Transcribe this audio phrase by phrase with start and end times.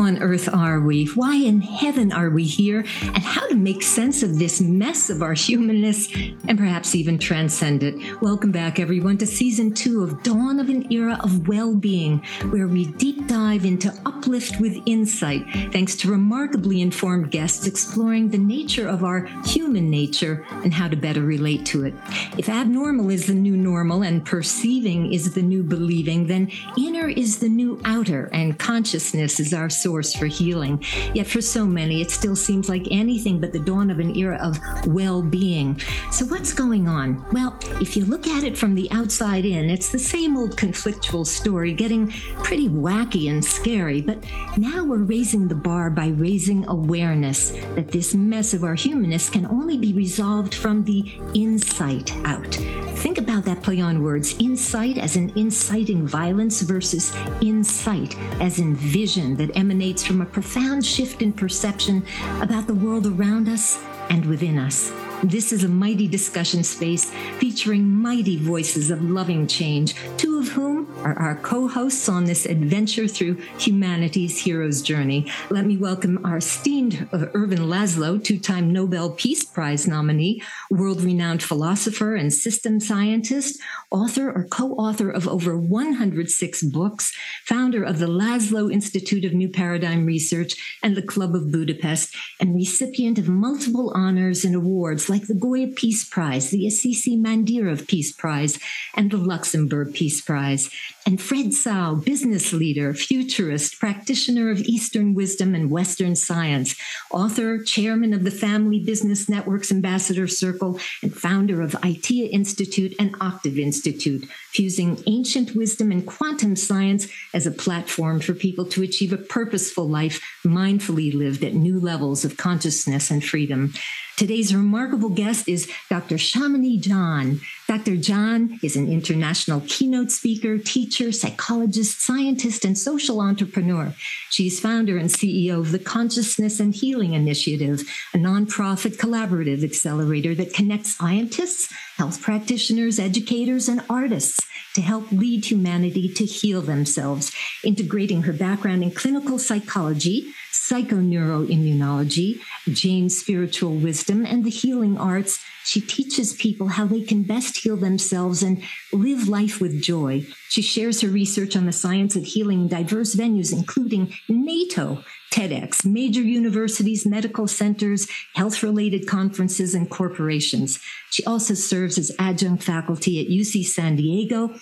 [0.00, 1.04] on earth are we?
[1.08, 2.86] Why in heaven are we here?
[3.02, 6.08] And how to make sense of this mess of our humanness
[6.48, 8.22] and perhaps even transcend it.
[8.22, 12.66] Welcome back, everyone, to season two of Dawn of an Era of Well Being, where
[12.66, 18.88] we deep dive into uplift with insight, thanks to remarkably informed guests exploring the nature
[18.88, 21.94] of our human nature and how to better relate to it.
[22.38, 27.40] If abnormal is the new normal and perceiving is the new believing, then inner is
[27.40, 30.82] the new outer and consciousness is our source for healing.
[31.14, 34.38] Yet for so many, it still seems like anything but the dawn of an era
[34.40, 35.80] of well being.
[36.10, 37.24] So, what's going on?
[37.32, 41.26] Well, if you look at it from the outside in, it's the same old conflictual
[41.26, 42.10] story, getting
[42.44, 44.00] pretty wacky and scary.
[44.00, 44.24] But
[44.56, 49.46] now we're raising the bar by raising awareness that this mess of our humanness can
[49.46, 52.54] only be resolved from the inside out.
[53.00, 58.76] Think about that play on words insight as in inciting violence versus insight as in
[58.76, 62.04] vision that emanates from a profound shift in perception
[62.42, 64.92] about the world around us and within us.
[65.24, 70.90] This is a mighty discussion space featuring mighty voices of loving change, two of whom
[71.04, 75.30] are our co hosts on this adventure through humanity's hero's journey.
[75.50, 81.02] Let me welcome our esteemed uh, Ervin Laszlo, two time Nobel Peace Prize nominee, world
[81.02, 83.60] renowned philosopher and system scientist,
[83.90, 87.12] author or co author of over 106 books,
[87.44, 92.54] founder of the Laszlo Institute of New Paradigm Research and the Club of Budapest, and
[92.54, 97.86] recipient of multiple honors and awards like the Goi Peace Prize, the Assisi Mandir of
[97.86, 98.58] Peace Prize,
[98.94, 100.70] and the Luxembourg Peace Prize.
[101.04, 106.76] And Fred Tsao, business leader, futurist, practitioner of Eastern wisdom and Western science,
[107.10, 113.14] author, chairman of the Family Business Network's Ambassador Circle, and founder of ITEA Institute and
[113.20, 119.12] Octave Institute, fusing ancient wisdom and quantum science as a platform for people to achieve
[119.12, 123.72] a purposeful life mindfully lived at new levels of consciousness and freedom.
[124.20, 126.16] Today's remarkable guest is Dr.
[126.16, 127.40] Shamini Jain.
[127.66, 127.96] Dr.
[127.96, 133.94] Jain is an international keynote speaker, teacher, psychologist, scientist, and social entrepreneur.
[134.28, 137.80] She's founder and CEO of the Consciousness and Healing Initiative,
[138.12, 144.38] a nonprofit collaborative accelerator that connects scientists, health practitioners, educators, and artists
[144.74, 147.32] to help lead humanity to heal themselves,
[147.64, 150.34] integrating her background in clinical psychology,
[150.70, 155.42] psychoneuroimmunology, Jain's spiritual wisdom, and the healing arts.
[155.64, 160.26] She teaches people how they can best heal themselves and live life with joy.
[160.48, 165.84] She shares her research on the science of healing in diverse venues, including NATO, TEDx,
[165.84, 170.80] major universities, medical centers, health related conferences, and corporations.
[171.10, 174.54] She also serves as adjunct faculty at UC San Diego.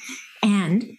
[0.43, 0.97] And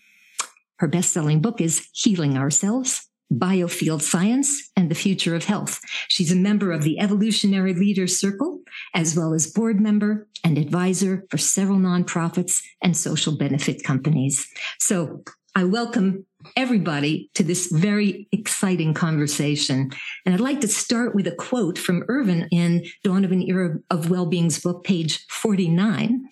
[0.78, 5.80] her best selling book is Healing Ourselves biofield science, and the future of health.
[6.08, 8.62] She's a member of the Evolutionary Leaders Circle,
[8.94, 14.48] as well as board member and advisor for several nonprofits and social benefit companies.
[14.80, 15.24] So
[15.56, 16.26] I welcome
[16.56, 19.92] everybody to this very exciting conversation.
[20.26, 23.78] And I'd like to start with a quote from Ervin in Dawn of an Era
[23.90, 26.26] of Wellbeing's book, page 49.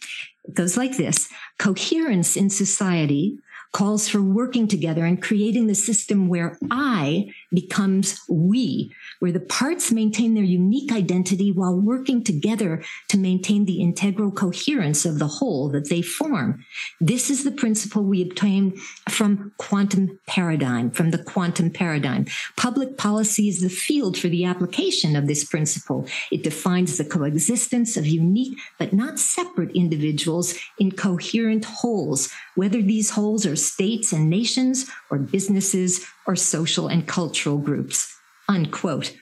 [0.46, 1.30] It goes like this
[1.60, 3.38] Coherence in society
[3.72, 9.92] calls for working together and creating the system where I becomes we, where the parts
[9.92, 15.70] maintain their unique identity while working together to maintain the integral coherence of the whole
[15.70, 16.64] that they form.
[17.02, 18.78] This is the principle we obtain
[19.10, 22.26] from quantum paradigm, from the quantum paradigm.
[22.56, 26.08] Public policy is the field for the application of this principle.
[26.32, 33.12] It defines the coexistence of unique but not separate individuals in coherent wholes, whether these
[33.12, 38.16] wholes are states and nations or businesses or social and cultural groups,
[38.48, 39.16] unquote.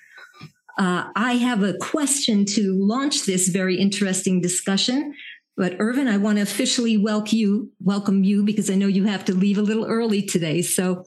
[0.78, 5.13] Uh, I have a question to launch this very interesting discussion.
[5.57, 9.24] But Ervin, I want to officially welcome you, welcome you because I know you have
[9.25, 10.62] to leave a little early today.
[10.62, 11.06] So,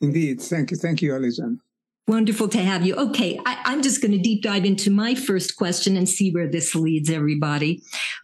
[0.00, 1.60] indeed, thank you, thank you, Alison.
[2.08, 2.94] Wonderful to have you.
[2.94, 6.50] Okay, I, am just going to deep dive into my first question and see where
[6.50, 7.82] this leads everybody.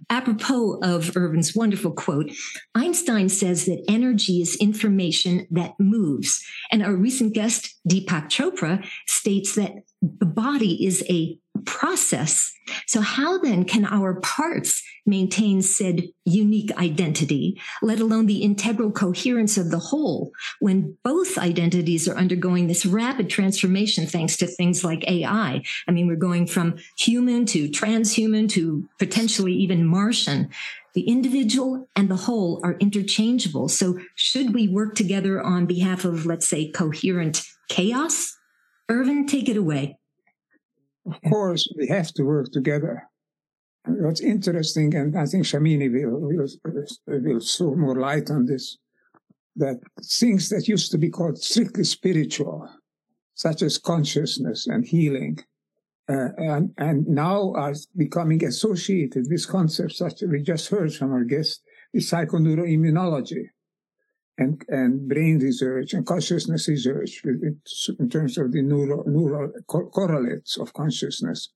[0.08, 2.32] Apropos of Ervin's wonderful quote,
[2.74, 6.42] Einstein says that energy is information that moves.
[6.72, 12.52] And our recent guest, Deepak Chopra, states that the body is a process.
[12.86, 19.56] So how then can our parts maintain said unique identity, let alone the integral coherence
[19.58, 25.08] of the whole when both identities are undergoing this rapid transformation thanks to things like
[25.08, 25.62] AI?
[25.86, 30.48] I mean, we're going from human to transhuman to potentially even Martian.
[30.94, 33.68] The individual and the whole are interchangeable.
[33.68, 38.36] So should we work together on behalf of, let's say, coherent chaos?
[38.88, 39.98] Ervin, take it away.
[41.06, 43.02] Of course, we have to work together.
[43.86, 46.48] What's interesting, and I think Shamini will, will,
[47.06, 48.78] will throw more light on this,
[49.56, 52.68] that things that used to be called strictly spiritual,
[53.34, 55.38] such as consciousness and healing,
[56.08, 61.12] uh, and, and now are becoming associated with concepts such as we just heard from
[61.12, 61.62] our guest,
[61.92, 63.48] the psychoneuroimmunology
[64.38, 70.72] and, and brain research and consciousness research in terms of the neural, neural correlates of
[70.72, 71.50] consciousness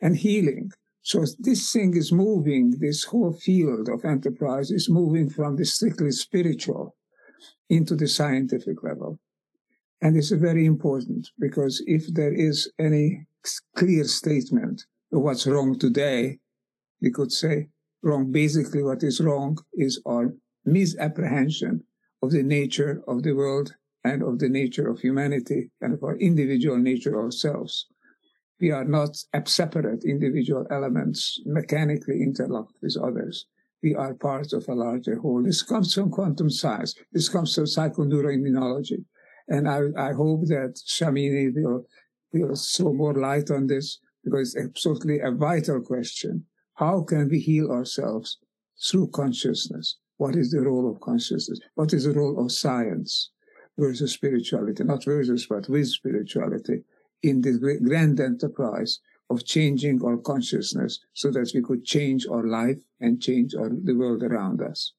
[0.00, 0.70] and healing.
[1.02, 6.10] So this thing is moving, this whole field of enterprise is moving from the strictly
[6.10, 6.96] spiritual
[7.70, 9.18] into the scientific level.
[10.00, 13.26] And it's very important because if there is any
[13.74, 16.38] clear statement of what's wrong today,
[17.00, 17.68] we could say
[18.02, 18.30] wrong.
[18.30, 20.34] Basically, what is wrong is our
[20.64, 21.84] misapprehension
[22.22, 23.74] of the nature of the world
[24.04, 27.86] and of the nature of humanity and of our individual nature ourselves.
[28.60, 29.16] We are not
[29.46, 33.46] separate individual elements mechanically interlocked with others.
[33.82, 35.44] We are part of a larger whole.
[35.44, 36.94] This comes from quantum science.
[37.12, 39.04] This comes from psychoneuroimmunology.
[39.46, 41.86] And I, I hope that Shamini will,
[42.32, 46.44] will throw more light on this because it's absolutely a vital question.
[46.74, 48.38] How can we heal ourselves
[48.84, 49.96] through consciousness?
[50.18, 51.60] What is the role of consciousness?
[51.74, 53.30] What is the role of science
[53.78, 54.84] versus spirituality?
[54.84, 56.82] Not versus, but with spirituality
[57.22, 59.00] in this grand enterprise
[59.30, 63.94] of changing our consciousness so that we could change our life and change our, the
[63.94, 64.92] world around us.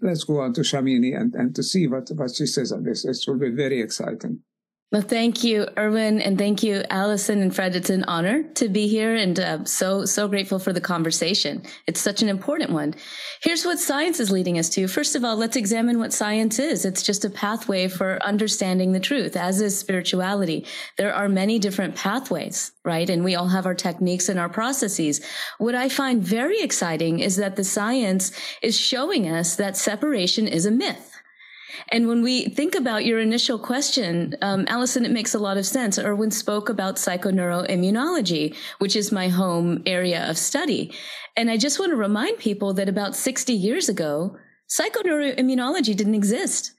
[0.00, 3.04] Let's go on to Shamini and, and to see what, what she says on this.
[3.04, 4.40] It will be very exciting.
[4.92, 7.76] Well, thank you, Ervin, and thank you, Allison and Fred.
[7.76, 11.62] It's an honor to be here and uh, so, so grateful for the conversation.
[11.86, 12.96] It's such an important one.
[13.40, 14.88] Here's what science is leading us to.
[14.88, 16.84] First of all, let's examine what science is.
[16.84, 20.66] It's just a pathway for understanding the truth, as is spirituality.
[20.98, 23.08] There are many different pathways, right?
[23.08, 25.20] And we all have our techniques and our processes.
[25.58, 30.66] What I find very exciting is that the science is showing us that separation is
[30.66, 31.10] a myth.
[31.90, 35.66] And when we think about your initial question, um, Allison, it makes a lot of
[35.66, 35.98] sense.
[35.98, 40.92] Ervin spoke about psychoneuroimmunology, which is my home area of study.
[41.36, 44.36] And I just want to remind people that about 60 years ago,
[44.68, 46.72] psychoneuroimmunology didn't exist.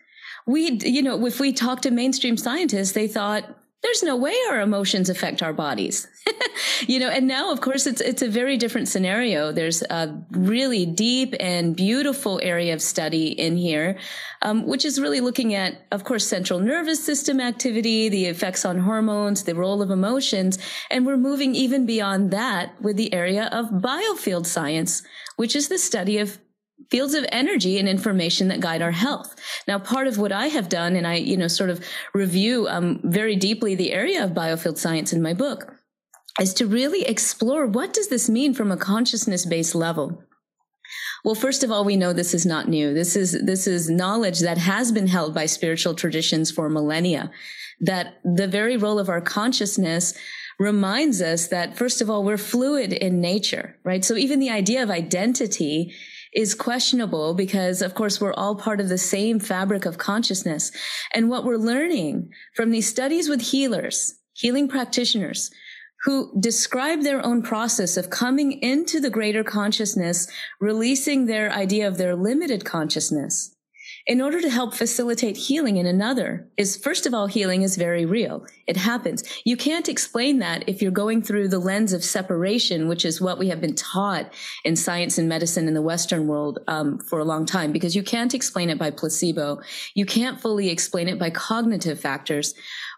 [0.48, 3.44] We, you know, if we talked to mainstream scientists, they thought,
[3.84, 6.08] there's no way our emotions affect our bodies.
[6.88, 9.52] you know, and now of course it's it's a very different scenario.
[9.52, 13.98] There's a really deep and beautiful area of study in here,
[14.44, 18.78] um, which is really looking at, of course, central nervous system activity, the effects on
[18.80, 20.60] hormones, the role of emotions,
[20.92, 25.02] and we're moving even beyond that with the area of biofield science,
[25.38, 26.40] which is the study of
[26.90, 29.36] fields of energy and information that guide our health.
[29.68, 33.00] Now, part of what I have done, and I, you know, sort of review um,
[33.04, 35.74] very deeply the area of biofield science in my book,
[36.40, 40.24] is to really explore what does this mean from a consciousness based level.
[41.24, 42.94] Well, first of all, we know this is not new.
[42.94, 47.32] This is, this is knowledge that has been held by spiritual traditions for millennia,
[47.80, 50.14] that the very role of our consciousness
[50.58, 54.06] reminds us that, first of all, we're fluid in nature, right?
[54.06, 55.94] So even the idea of identity
[56.34, 60.72] is questionable because, of course, we're all part of the same fabric of consciousness.
[61.14, 65.52] And what we're learning from these studies with healers, healing practitioners,
[66.04, 70.28] who describe their own process of coming into the greater consciousness,
[70.60, 73.56] releasing their idea of their limited consciousness,
[74.08, 78.06] in order to help facilitate healing in another is first of all, healing is very
[78.06, 78.46] real.
[78.68, 79.24] It happens.
[79.46, 83.38] You can't explain that if you're going through the lens of separation, which is what
[83.38, 87.26] we have been taught in science and medicine in the Western world um, for a
[87.26, 89.62] long time, because you can't explain it by placebo.
[89.94, 92.54] You can't fully explain it by cognitive factors.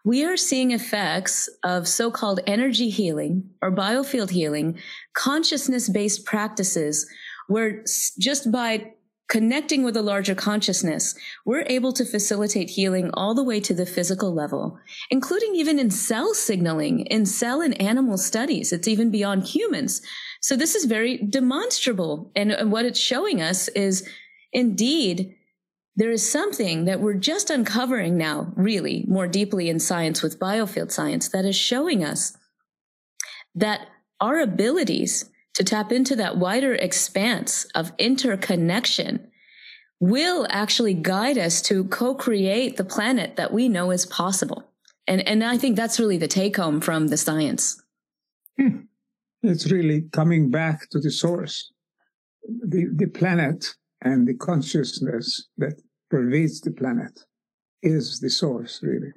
[0.05, 4.79] We are seeing effects of so-called energy healing or biofield healing,
[5.13, 7.07] consciousness based practices
[7.47, 7.83] where
[8.19, 8.93] just by
[9.29, 11.15] connecting with a larger consciousness,
[11.45, 14.77] we're able to facilitate healing all the way to the physical level,
[15.09, 18.71] including even in cell signaling, in cell and animal studies.
[18.71, 20.01] It's even beyond humans.
[20.41, 22.31] So this is very demonstrable.
[22.35, 24.07] And, and what it's showing us is
[24.51, 25.35] indeed,
[25.95, 30.91] there is something that we're just uncovering now, really more deeply in science with biofield
[30.91, 32.35] science that is showing us
[33.55, 33.87] that
[34.19, 39.29] our abilities to tap into that wider expanse of interconnection
[39.99, 44.69] will actually guide us to co-create the planet that we know is possible.
[45.07, 47.81] And, and I think that's really the take home from the science.
[48.59, 48.81] Hmm.
[49.41, 51.71] It's really coming back to the source.
[52.45, 57.25] The, the planet and the consciousness that pervades the planet
[57.81, 59.11] is the source, really.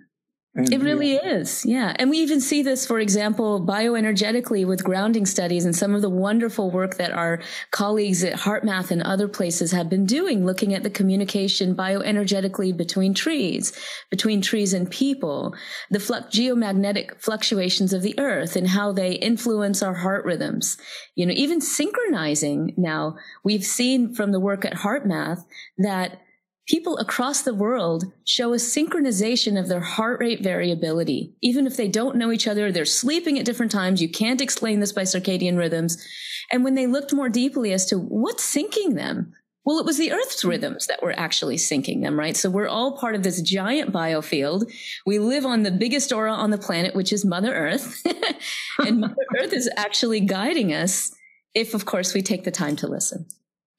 [0.56, 1.34] And it really yeah.
[1.34, 1.66] is.
[1.66, 1.94] Yeah.
[1.98, 6.08] And we even see this, for example, bioenergetically with grounding studies and some of the
[6.08, 7.40] wonderful work that our
[7.72, 13.12] colleagues at HeartMath and other places have been doing, looking at the communication bioenergetically between
[13.12, 13.78] trees,
[14.10, 15.54] between trees and people,
[15.90, 20.78] the geomagnetic fluctuations of the earth and how they influence our heart rhythms.
[21.16, 25.44] You know, even synchronizing now, we've seen from the work at HeartMath
[25.76, 26.22] that
[26.66, 31.32] People across the world show a synchronization of their heart rate variability.
[31.40, 34.02] Even if they don't know each other, they're sleeping at different times.
[34.02, 36.04] You can't explain this by circadian rhythms.
[36.50, 39.32] And when they looked more deeply as to what's syncing them,
[39.64, 42.36] well, it was the Earth's rhythms that were actually syncing them, right?
[42.36, 44.72] So we're all part of this giant biofield.
[45.04, 48.04] We live on the biggest aura on the planet, which is Mother Earth.
[48.78, 51.12] and Mother Earth is actually guiding us
[51.52, 53.26] if, of course, we take the time to listen.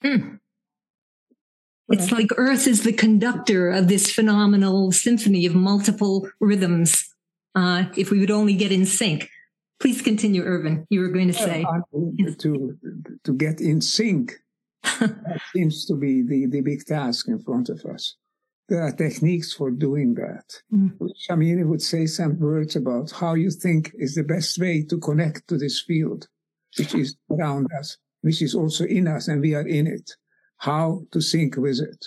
[0.02, 0.36] Hmm.
[1.90, 7.14] It's like Earth is the conductor of this phenomenal symphony of multiple rhythms.
[7.56, 9.30] Uh, if we would only get in sync.
[9.80, 10.86] Please continue, Ervin.
[10.90, 11.66] You were going to say.
[12.40, 12.78] to,
[13.24, 14.36] to get in sync
[15.00, 18.16] that seems to be the, the big task in front of us.
[18.70, 20.46] There are techniques for doing that.
[20.74, 20.98] Mm.
[21.28, 25.48] Shamini would say some words about how you think is the best way to connect
[25.48, 26.28] to this field,
[26.78, 30.12] which is around us, which is also in us, and we are in it
[30.58, 32.06] how to sync with it.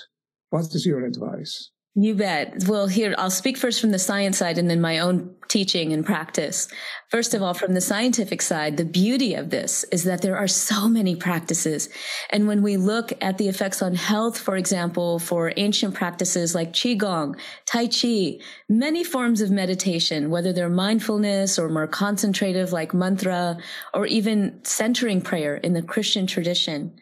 [0.50, 1.70] What is your advice?
[1.96, 2.64] You bet.
[2.68, 6.06] Well, here, I'll speak first from the science side and then my own teaching and
[6.06, 6.68] practice.
[7.10, 10.46] First of all, from the scientific side, the beauty of this is that there are
[10.46, 11.88] so many practices.
[12.30, 16.72] And when we look at the effects on health, for example, for ancient practices like
[16.72, 18.38] Qigong, Tai Chi,
[18.68, 23.58] many forms of meditation, whether they're mindfulness or more concentrative like mantra,
[23.92, 27.00] or even centering prayer in the Christian tradition,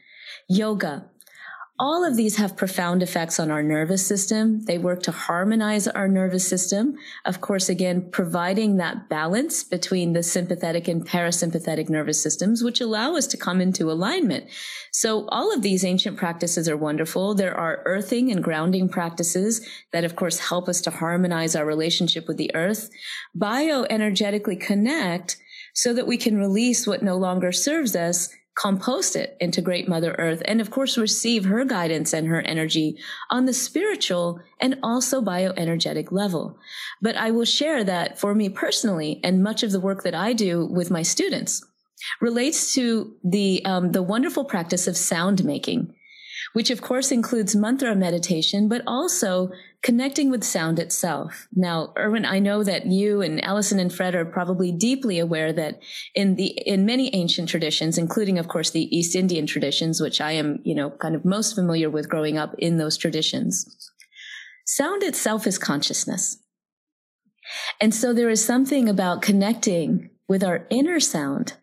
[0.48, 1.10] yoga,
[1.80, 4.64] all of these have profound effects on our nervous system.
[4.64, 6.96] They work to harmonize our nervous system.
[7.24, 13.14] Of course, again, providing that balance between the sympathetic and parasympathetic nervous systems, which allow
[13.14, 14.46] us to come into alignment.
[14.92, 17.34] So all of these ancient practices are wonderful.
[17.34, 22.26] There are earthing and grounding practices that, of course, help us to harmonize our relationship
[22.26, 22.90] with the earth,
[23.36, 25.36] bioenergetically connect
[25.74, 30.16] so that we can release what no longer serves us compost it into great mother
[30.18, 32.98] earth and of course receive her guidance and her energy
[33.30, 36.58] on the spiritual and also bioenergetic level.
[37.00, 40.32] But i will share that for me personally and much of the work that i
[40.32, 41.64] do with my students
[42.20, 45.94] relates to the um, the wonderful practice of sound making
[46.52, 49.50] which of course includes mantra meditation, but also
[49.82, 51.46] connecting with sound itself.
[51.54, 55.80] Now, Ervin, I know that you and Allison and Fred are probably deeply aware that
[56.14, 60.32] in the, in many ancient traditions, including, of course, the East Indian traditions, which I
[60.32, 63.90] am, you know, kind of most familiar with growing up in those traditions,
[64.66, 66.38] sound itself is consciousness.
[67.80, 71.54] And so there is something about connecting with our inner sound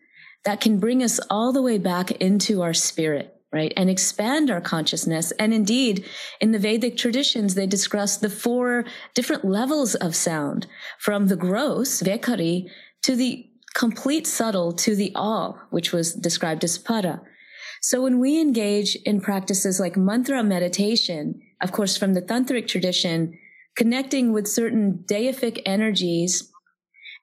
[0.44, 3.72] that can bring us all the way back into our spirit right?
[3.76, 5.32] And expand our consciousness.
[5.38, 6.04] And indeed,
[6.40, 8.84] in the Vedic traditions, they discuss the four
[9.14, 10.66] different levels of sound
[10.98, 12.68] from the gross, Vaikhari,
[13.02, 17.20] to the complete subtle to the all, which was described as para.
[17.82, 23.38] So when we engage in practices like mantra meditation, of course, from the tantric tradition,
[23.76, 26.50] connecting with certain deific energies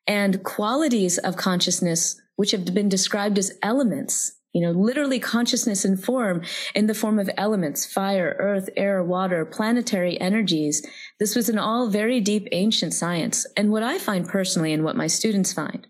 [0.08, 6.02] and qualities of consciousness, which have been described as elements, you know, literally consciousness and
[6.02, 6.44] form
[6.76, 10.86] in the form of elements, fire, earth, air, water, planetary energies.
[11.20, 13.48] This was an all very deep ancient science.
[13.58, 15.88] And what I find personally and what my students find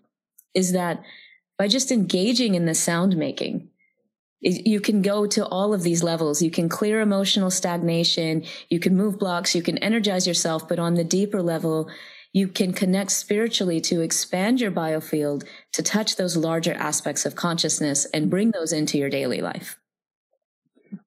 [0.54, 1.02] is that
[1.58, 3.68] by just engaging in the sound making,
[4.40, 6.42] you can go to all of these levels.
[6.42, 8.44] You can clear emotional stagnation.
[8.68, 9.54] You can move blocks.
[9.54, 10.68] You can energize yourself.
[10.68, 11.88] But on the deeper level,
[12.34, 18.06] you can connect spiritually to expand your biofield to touch those larger aspects of consciousness
[18.06, 19.78] and bring those into your daily life.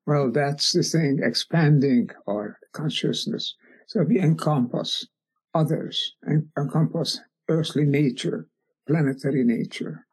[0.06, 3.56] Well, that's the thing, expanding our consciousness.
[3.88, 5.06] So we encompass
[5.54, 7.20] others and encompass
[7.50, 8.48] earthly nature,
[8.88, 10.06] planetary nature,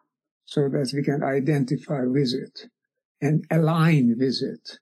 [0.46, 2.68] so that we can identify with it
[3.20, 4.78] and align with it,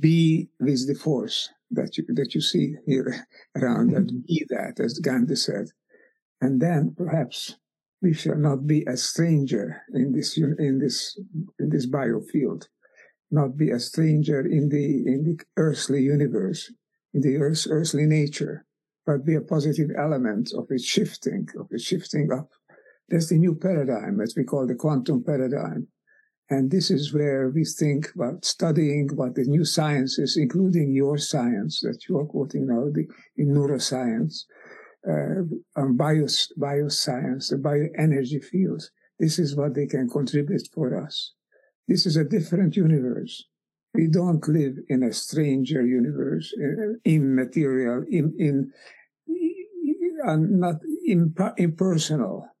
[0.00, 3.26] be with the force that you that you see here
[3.56, 4.06] around mm-hmm.
[4.06, 5.68] that be that as Gandhi said,
[6.40, 7.56] and then perhaps
[8.00, 11.18] we shall not be a stranger in this in this
[11.58, 12.68] in this biofield,
[13.30, 16.72] not be a stranger in the in the earthly universe,
[17.14, 18.66] in the earth, earthly nature,
[19.06, 22.50] but be a positive element of its shifting, of its shifting up.
[23.08, 25.88] That's the new paradigm, as we call the quantum paradigm,
[26.52, 31.80] and this is where we think about studying about the new sciences, including your science
[31.80, 33.06] that you are quoting now, the,
[33.38, 34.44] in neuroscience,
[35.10, 35.44] uh,
[35.92, 38.90] bios, bioscience, the bioenergy fields.
[39.18, 41.32] This is what they can contribute for us.
[41.88, 43.46] This is a different universe.
[43.94, 48.72] We don't live in a stranger universe, uh, immaterial, in, in,
[49.26, 52.51] in not impersonal.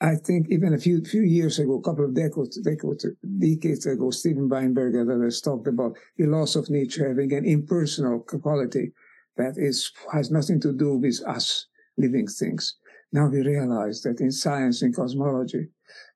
[0.00, 3.04] I think even a few few years ago, a couple of decades, decades,
[3.38, 8.20] decades ago, Steven Weinberg and others talked about the loss of nature having an impersonal
[8.20, 8.92] quality
[9.36, 12.76] that is has nothing to do with us living things.
[13.12, 15.70] Now we realize that in science and cosmology,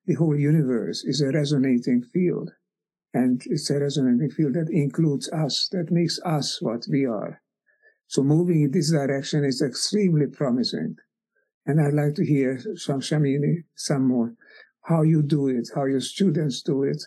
[0.07, 2.51] the whole universe is a resonating field.
[3.15, 7.43] And it's a resonating field that includes us, that makes us what we are.
[8.07, 10.97] So moving in this direction is extremely promising.
[11.67, 14.35] And I'd like to hear from Shamini some more
[14.83, 17.03] how you do it, how your students do it,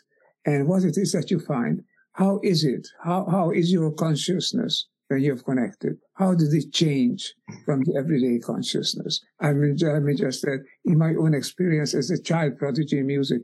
[0.45, 1.83] and what it is that you find.
[2.13, 2.87] How is it?
[3.03, 5.97] How, how is your consciousness when you've connected?
[6.13, 7.33] How did it change
[7.65, 9.21] from the everyday consciousness?
[9.41, 13.07] I mean, I mean just that in my own experience as a child prodigy in
[13.07, 13.41] music,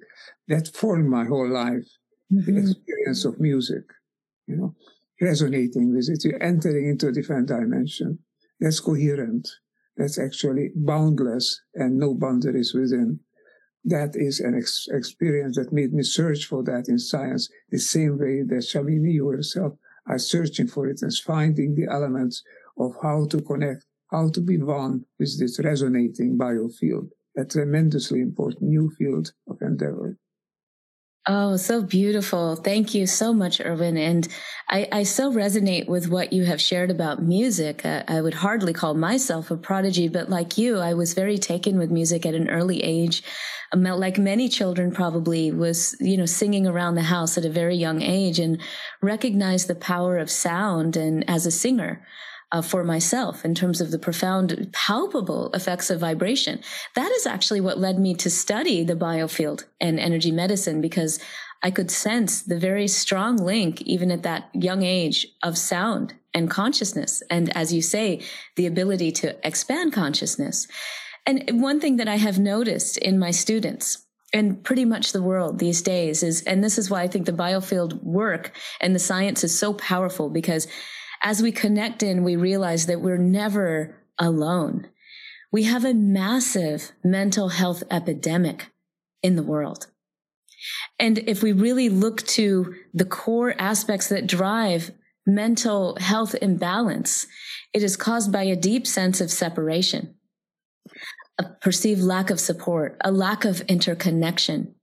[0.48, 1.88] that formed my whole life.
[2.32, 2.56] Mm-hmm.
[2.56, 3.84] The experience of music,
[4.48, 4.76] you know,
[5.20, 6.24] resonating with it.
[6.24, 8.20] You're entering into a different dimension.
[8.62, 9.50] That's coherent
[10.02, 13.20] that's actually boundless and no boundaries within.
[13.86, 18.18] That is an ex- experience that made me search for that in science, the same
[18.18, 19.74] way that Shamini yourself
[20.08, 22.42] are searching for it and finding the elements
[22.80, 28.64] of how to connect, how to be one with this resonating biofield, a tremendously important
[28.64, 30.18] new field of endeavor.
[31.28, 32.56] Oh, so beautiful.
[32.56, 33.96] Thank you so much, Ervin.
[33.96, 34.28] And
[34.70, 37.86] I, I so resonate with what you have shared about music.
[37.86, 41.78] I, I would hardly call myself a prodigy, but like you, I was very taken
[41.78, 43.22] with music at an early age.
[43.74, 48.02] Like many children probably was, you know, singing around the house at a very young
[48.02, 48.60] age and
[49.02, 52.02] recognized the power of sound and as a singer
[52.52, 56.60] uh, for myself in terms of the profound, palpable effects of vibration.
[56.96, 61.20] That is actually what led me to study the biofield and energy medicine because
[61.64, 66.50] I could sense the very strong link, even at that young age, of sound and
[66.50, 67.22] consciousness.
[67.30, 68.22] And as you say,
[68.56, 70.68] the ability to expand consciousness.
[71.26, 75.60] And one thing that I have noticed in my students, and pretty much the world
[75.60, 79.44] these days is, and this is why I think the biofield work and the science
[79.44, 80.68] is so powerful because
[81.24, 84.88] as we connect in, we realize that we're never alone.
[85.52, 88.68] We have a massive mental health epidemic
[89.22, 89.88] in the world.
[91.00, 94.92] And if we really look to the core aspects that drive
[95.26, 97.28] mental health imbalance,
[97.74, 100.16] it is caused by a deep sense of separation,
[101.40, 104.76] a perceived lack of support, a lack of interconnection.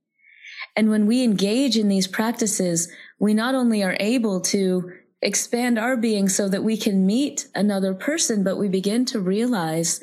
[0.75, 5.97] And when we engage in these practices, we not only are able to expand our
[5.97, 10.01] being so that we can meet another person, but we begin to realize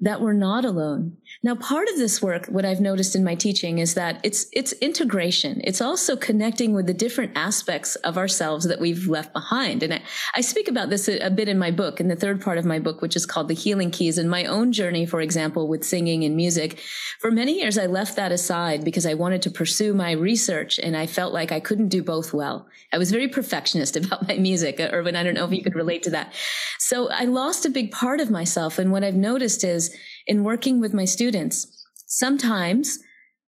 [0.00, 1.16] that we're not alone.
[1.40, 4.72] Now, part of this work, what I've noticed in my teaching is that it's, it's
[4.72, 5.60] integration.
[5.62, 9.84] It's also connecting with the different aspects of ourselves that we've left behind.
[9.84, 10.02] And I,
[10.34, 12.64] I speak about this a, a, bit in my book, in the third part of
[12.64, 14.18] my book, which is called The Healing Keys.
[14.18, 16.80] And my own journey, for example, with singing and music.
[17.20, 20.96] For many years, I left that aside because I wanted to pursue my research and
[20.96, 22.66] I felt like I couldn't do both well.
[22.92, 24.80] I was very perfectionist about my music.
[24.80, 26.34] Uh, Ervin, I don't know if you could relate to that.
[26.80, 28.80] So I lost a big part of myself.
[28.80, 29.96] And what I've noticed is
[30.28, 31.66] in working with my students,
[32.06, 33.00] sometimes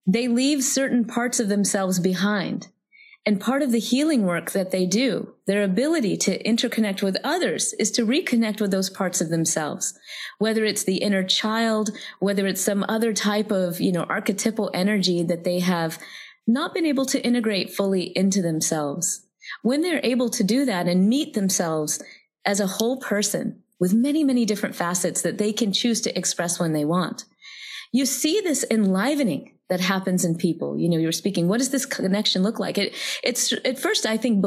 [0.06, 2.68] they leave certain parts of themselves behind.
[3.26, 7.74] And part of the healing work that they do, their ability to interconnect with others
[7.74, 9.92] is to reconnect with those parts of themselves.
[10.38, 15.22] Whether it's the inner child, whether it's some other type of, you know, archetypal energy
[15.24, 15.98] that they have
[16.46, 19.26] not been able to integrate fully into themselves.
[19.62, 22.02] When they're able to do that and meet themselves
[22.46, 26.60] as a whole person, with many, many different facets that they can choose to express
[26.60, 27.24] when they want.
[27.92, 30.78] You see this enlivening that happens in people.
[30.78, 32.76] You know, you're speaking, what does this connection look like?
[32.76, 34.44] It, it's at first, I think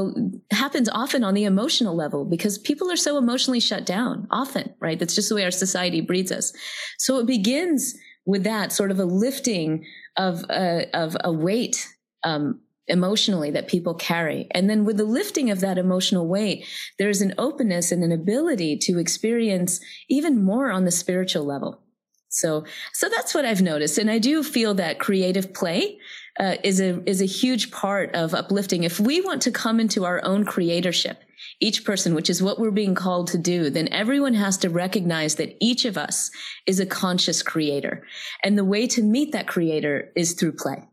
[0.52, 5.00] happens often on the emotional level because people are so emotionally shut down often, right?
[5.00, 6.54] That's just the way our society breeds us.
[7.00, 9.86] So it begins with that sort of a lifting
[10.18, 11.88] of a, of a weight,
[12.24, 14.48] um, emotionally that people carry.
[14.52, 16.66] And then with the lifting of that emotional weight,
[17.00, 21.82] there's an openness and an ability to experience even more on the spiritual level.
[22.30, 24.00] So, so that's what I've noticed.
[24.00, 26.00] And I do feel that creative play
[26.40, 28.84] uh, is a, is a huge part of uplifting.
[28.84, 31.18] If we want to come into our own creatorship,
[31.60, 35.36] each person, which is what we're being called to do, then everyone has to recognize
[35.36, 36.32] that each of us
[36.66, 38.04] is a conscious creator.
[38.44, 40.88] And the way to meet that creator is through play.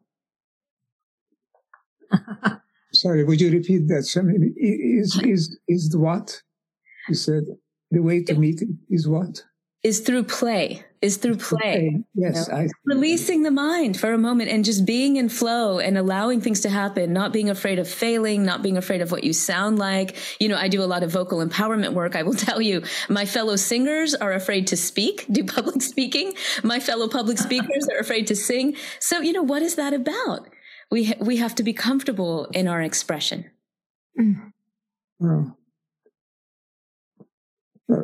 [2.92, 4.04] Sorry, would you repeat that?
[4.04, 6.42] Something is is is the what?
[7.08, 7.44] You said
[7.90, 9.44] the way to meet is what?
[9.82, 12.04] is through play is through play.
[12.12, 12.68] Yes, you know?
[12.84, 16.68] releasing the mind for a moment and just being in flow and allowing things to
[16.68, 20.14] happen, not being afraid of failing, not being afraid of what you sound like.
[20.38, 22.16] You know, I do a lot of vocal empowerment work.
[22.16, 26.34] I will tell you, my fellow singers are afraid to speak, do public speaking.
[26.62, 28.76] My fellow public speakers are afraid to sing.
[28.98, 30.48] So, you know, what is that about?
[30.90, 33.50] We ha- we have to be comfortable in our expression.
[34.18, 34.52] Mm.
[35.22, 35.56] Oh.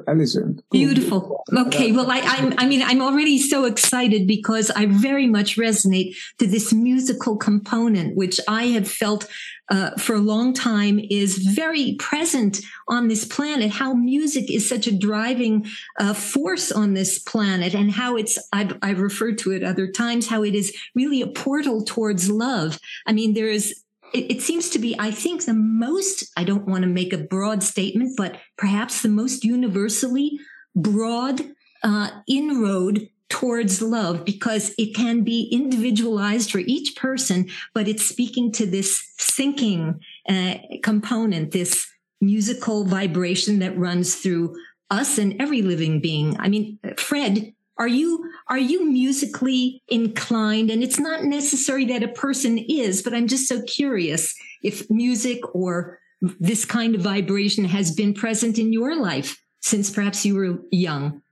[0.09, 0.61] Allison.
[0.71, 1.45] Beautiful.
[1.53, 1.93] Okay.
[1.93, 6.47] Well, I, I, I mean, I'm already so excited because I very much resonate to
[6.47, 9.29] this musical component, which I have felt
[9.69, 13.71] uh, for a long time is very present on this planet.
[13.71, 15.67] How music is such a driving
[15.99, 20.29] uh, force on this planet, and how it's I've, I've referred to it other times.
[20.29, 22.79] How it is really a portal towards love.
[23.07, 26.67] I mean, there is it, it, seems to be, I think, the most, I don't
[26.67, 30.39] want to make a broad statement, but perhaps the most universally
[30.75, 31.41] broad
[31.83, 38.53] uh, inroad towards love because it can be individualized for each person, but it's speaking
[38.53, 41.87] to this syncing uh, component, this
[42.21, 44.55] musical vibration that runs through
[44.91, 46.39] us and every living being.
[46.39, 50.71] I mean, Fred, are you are you musically inclined?
[50.71, 55.41] And it's not necessary that a person is, but I'm just so curious if music
[55.55, 55.99] or
[56.41, 61.23] this kind of vibration has been present in your life since perhaps you were young.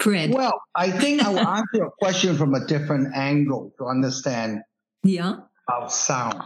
[0.00, 0.32] Fred.
[0.32, 4.60] Well, I think I will answer your question from a different angle to understand
[5.02, 5.36] yeah.
[5.68, 6.42] about sound.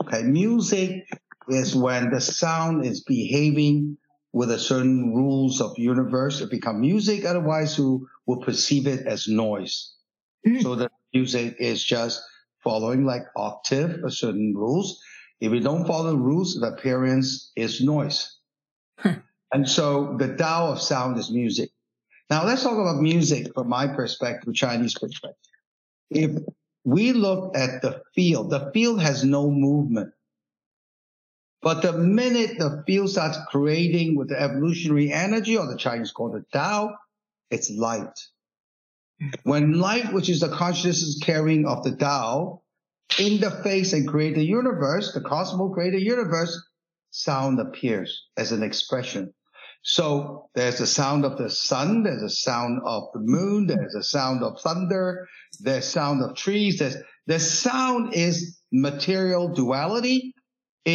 [0.00, 1.06] Okay, music
[1.48, 3.98] is when the sound is behaving
[4.32, 6.40] with a certain rules of universe.
[6.40, 7.24] It become music.
[7.24, 9.94] Otherwise, you will perceive it as noise.
[10.46, 10.62] Mm.
[10.62, 12.22] So the music is just
[12.62, 15.00] following like octave or certain rules.
[15.40, 18.36] If you don't follow the rules, the appearance is noise.
[19.04, 21.70] and so the Tao of sound is music.
[22.30, 25.52] Now let's talk about music from my perspective, Chinese perspective.
[26.10, 26.30] If
[26.84, 30.12] we look at the field, the field has no movement.
[31.60, 36.36] But the minute the field starts creating with the evolutionary energy, or the Chinese call
[36.36, 36.94] it Tao,
[37.50, 38.18] it's light.
[39.42, 42.62] When light, which is the consciousness carrying of the Tao,
[43.10, 46.56] interface and create the universe, the cosmos create the universe,
[47.10, 49.34] sound appears as an expression.
[49.82, 54.02] So there's the sound of the sun, there's a sound of the moon, there's a
[54.02, 55.26] sound of thunder,
[55.60, 60.34] there's sound of trees, there's the sound is material duality,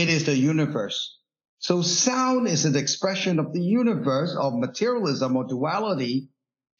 [0.01, 1.17] it is the universe.
[1.59, 6.29] So sound is an expression of the universe of materialism or duality,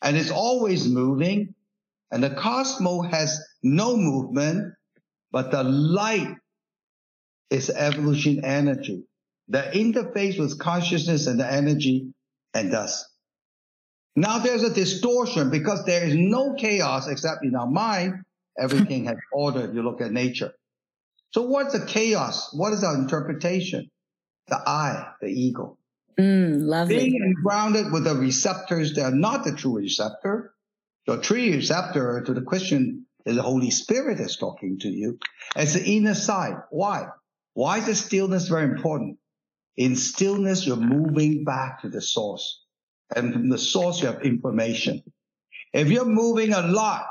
[0.02, 1.56] and it's always moving.
[2.12, 4.74] And the cosmos has no movement,
[5.32, 6.36] but the light
[7.50, 9.06] is evolution energy.
[9.48, 12.14] The interface with consciousness and the energy
[12.54, 13.06] and thus.
[14.16, 18.24] Now there's a distortion because there is no chaos except in our mind.
[18.60, 19.62] Everything has order.
[19.62, 20.54] If you look at nature.
[21.34, 22.54] So what's the chaos?
[22.54, 23.90] What is our interpretation?
[24.48, 25.78] The I, the ego.
[26.20, 26.98] Mm, lovely.
[26.98, 30.54] Being grounded with the receptors that are not the true receptor.
[31.08, 35.18] The true receptor to the question is the Holy Spirit is talking to you
[35.56, 36.58] It's the inner side.
[36.70, 37.08] Why?
[37.54, 39.18] Why is the stillness very important?
[39.76, 42.64] In stillness, you're moving back to the source.
[43.16, 45.02] And from the source, you have information.
[45.74, 47.08] If you're moving a lot,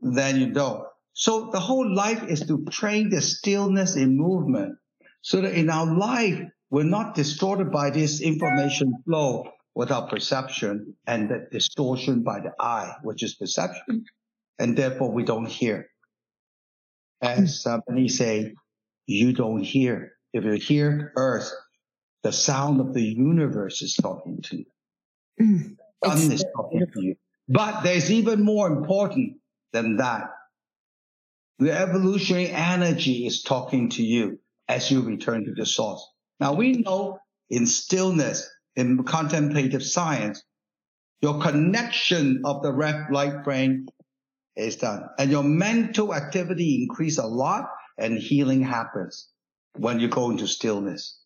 [0.00, 0.89] then you don't.
[1.20, 4.78] So the whole life is to train the stillness in movement
[5.20, 11.28] so that in our life, we're not distorted by this information flow without perception and
[11.28, 14.06] the distortion by the eye, which is perception.
[14.58, 15.90] And therefore we don't hear.
[17.20, 18.54] As somebody say,
[19.04, 20.12] you don't hear.
[20.32, 21.52] If you hear earth,
[22.22, 24.66] the sound of the universe is talking to you.
[25.38, 27.16] Mm, Sun is talking to you.
[27.46, 29.36] But there's even more important
[29.74, 30.30] than that.
[31.60, 36.02] The evolutionary energy is talking to you as you return to the source.
[36.40, 37.18] Now we know
[37.50, 40.42] in stillness, in contemplative science,
[41.20, 43.86] your connection of the left right brain
[44.56, 47.66] is done and your mental activity increase a lot
[47.98, 49.28] and healing happens
[49.76, 51.20] when you go into stillness.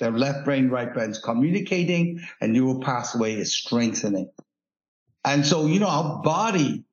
[0.00, 4.30] The left brain, right brain is communicating and neural pathway is strengthening.
[5.24, 6.84] And so, you know, our body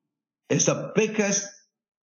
[0.50, 1.48] is the biggest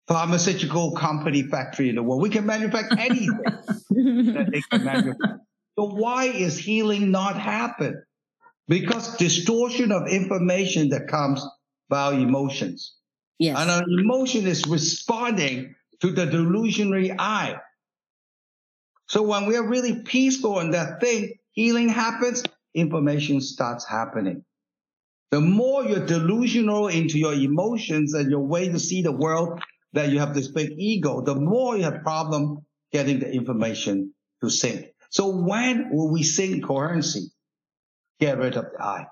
[0.08, 2.22] pharmaceutical company factory in the world.
[2.22, 5.40] We can manufacture anything that they can manufacture.
[5.78, 8.02] So why is healing not happen?
[8.66, 11.46] Because distortion of information that comes
[11.88, 12.96] by emotions.
[13.38, 13.56] Yes.
[13.58, 17.56] And our emotion is responding to the delusionary I.
[19.06, 22.42] So when we are really peaceful in that thing, healing happens
[22.74, 24.44] information starts happening.
[25.30, 29.60] The more you're delusional into your emotions and your way to see the world,
[29.98, 32.58] that you have this big ego, the more you have problem
[32.92, 34.86] getting the information to sync.
[35.10, 37.30] So when will we sync coherency?
[38.20, 39.06] Get rid of the I.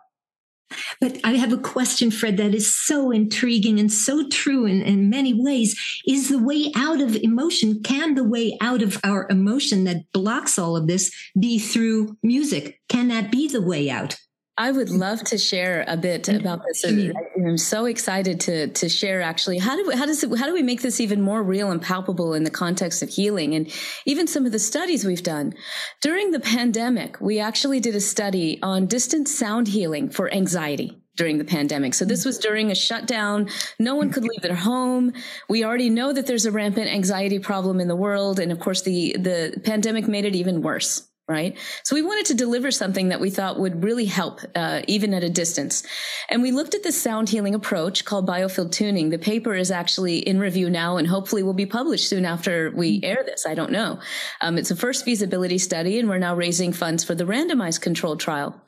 [1.00, 5.10] But I have a question, Fred, that is so intriguing and so true in, in
[5.10, 5.78] many ways.
[6.06, 10.58] Is the way out of emotion, can the way out of our emotion that blocks
[10.58, 12.80] all of this be through music?
[12.88, 14.16] Can that be the way out?
[14.58, 16.40] I would love to share a bit mm-hmm.
[16.40, 16.84] about this.
[16.84, 19.20] I'm so excited to to share.
[19.20, 21.70] Actually, how do we, how does it, how do we make this even more real
[21.70, 23.70] and palpable in the context of healing and
[24.06, 25.54] even some of the studies we've done
[26.00, 27.20] during the pandemic?
[27.20, 31.92] We actually did a study on distant sound healing for anxiety during the pandemic.
[31.94, 32.28] So this mm-hmm.
[32.28, 33.48] was during a shutdown.
[33.78, 35.12] No one could leave their home.
[35.48, 38.82] We already know that there's a rampant anxiety problem in the world, and of course,
[38.82, 41.58] the the pandemic made it even worse right?
[41.82, 45.24] So we wanted to deliver something that we thought would really help, uh, even at
[45.24, 45.82] a distance.
[46.30, 49.10] And we looked at this sound healing approach called biofield tuning.
[49.10, 53.00] The paper is actually in review now and hopefully will be published soon after we
[53.02, 53.44] air this.
[53.44, 53.98] I don't know.
[54.40, 58.20] Um, it's a first feasibility study and we're now raising funds for the randomized controlled
[58.20, 58.62] trial.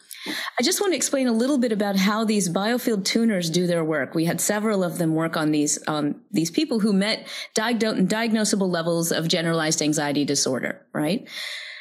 [0.58, 3.84] I just want to explain a little bit about how these biofield tuners do their
[3.84, 4.14] work.
[4.14, 9.12] We had several of them work on these um, these people who met diagnosable levels
[9.12, 11.28] of generalized anxiety disorder, right?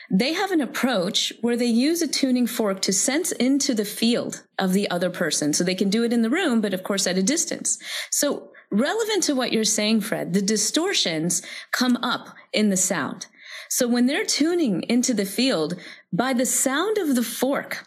[0.09, 4.43] They have an approach where they use a tuning fork to sense into the field
[4.57, 5.53] of the other person.
[5.53, 7.77] So they can do it in the room, but of course at a distance.
[8.09, 11.41] So relevant to what you're saying, Fred, the distortions
[11.71, 13.27] come up in the sound.
[13.69, 15.75] So when they're tuning into the field
[16.13, 17.86] by the sound of the fork,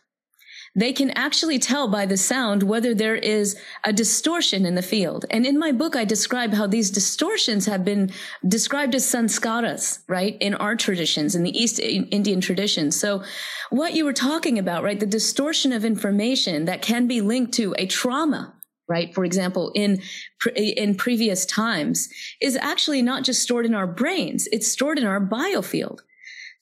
[0.76, 5.24] they can actually tell by the sound whether there is a distortion in the field.
[5.30, 8.12] And in my book, I describe how these distortions have been
[8.46, 10.36] described as sanskaras, right?
[10.40, 12.98] In our traditions, in the East Indian traditions.
[12.98, 13.24] So
[13.70, 15.00] what you were talking about, right?
[15.00, 18.54] The distortion of information that can be linked to a trauma,
[18.88, 19.12] right?
[19.12, 20.00] For example, in,
[20.54, 22.08] in previous times
[22.40, 24.48] is actually not just stored in our brains.
[24.52, 26.00] It's stored in our biofield.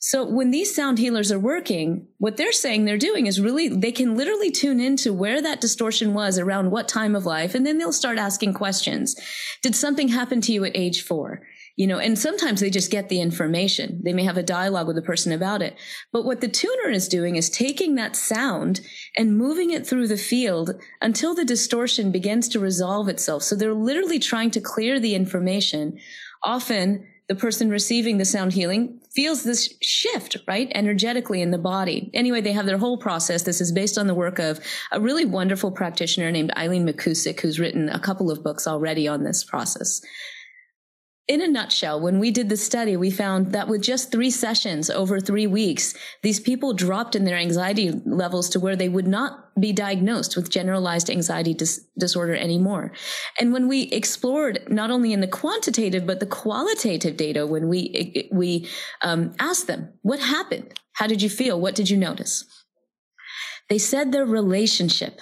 [0.01, 3.91] So when these sound healers are working, what they're saying they're doing is really, they
[3.91, 7.55] can literally tune into where that distortion was around what time of life.
[7.55, 9.17] And then they'll start asking questions.
[9.61, 11.43] Did something happen to you at age four?
[11.75, 14.01] You know, and sometimes they just get the information.
[14.05, 15.77] They may have a dialogue with the person about it.
[16.13, 18.81] But what the tuner is doing is taking that sound
[19.17, 23.43] and moving it through the field until the distortion begins to resolve itself.
[23.43, 25.99] So they're literally trying to clear the information.
[26.43, 30.71] Often the person receiving the sound healing feels this shift, right?
[30.77, 32.09] Energetically in the body.
[32.15, 33.43] Anyway, they have their whole process.
[33.43, 34.61] This is based on the work of
[34.93, 39.25] a really wonderful practitioner named Eileen McKusick, who's written a couple of books already on
[39.25, 40.01] this process
[41.29, 44.89] in a nutshell, when we did the study, we found that with just three sessions
[44.89, 49.53] over three weeks, these people dropped in their anxiety levels to where they would not
[49.61, 52.93] be diagnosed with generalized anxiety dis- disorder anymore.
[53.39, 58.31] And when we explored not only in the quantitative, but the qualitative data, when we,
[58.33, 58.67] we
[59.03, 60.81] um, asked them, what happened?
[60.95, 61.61] How did you feel?
[61.61, 62.45] What did you notice?
[63.69, 65.21] They said their relationship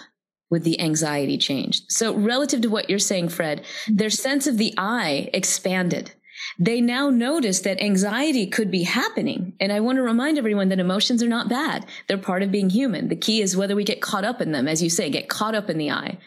[0.51, 1.91] with the anxiety changed.
[1.91, 4.15] So relative to what you're saying, Fred, their mm-hmm.
[4.15, 6.13] sense of the I expanded.
[6.59, 9.55] They now notice that anxiety could be happening.
[9.59, 11.87] And I want to remind everyone that emotions are not bad.
[12.07, 13.09] They're part of being human.
[13.09, 15.55] The key is whether we get caught up in them, as you say, get caught
[15.55, 16.19] up in the I.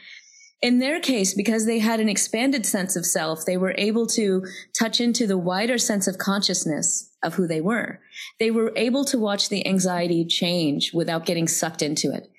[0.61, 4.43] In their case, because they had an expanded sense of self, they were able to
[4.77, 8.01] touch into the wider sense of consciousness of who they were.
[8.39, 12.29] They were able to watch the anxiety change without getting sucked into it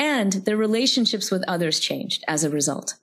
[0.00, 2.94] and their relationships with others changed as a result.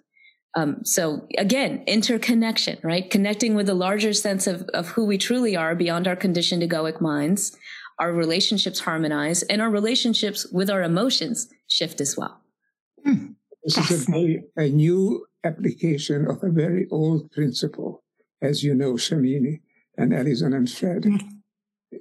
[0.56, 3.10] Um, so again, interconnection, right?
[3.10, 7.00] Connecting with a larger sense of, of who we truly are beyond our conditioned egoic
[7.00, 7.56] minds.
[8.00, 12.42] Our relationships harmonize and our relationships with our emotions shift as well.
[13.06, 13.34] Hmm.
[13.64, 18.04] This is a, very, a new application of a very old principle,
[18.42, 19.60] as you know, Shamini
[19.98, 21.06] and Alison and Fred.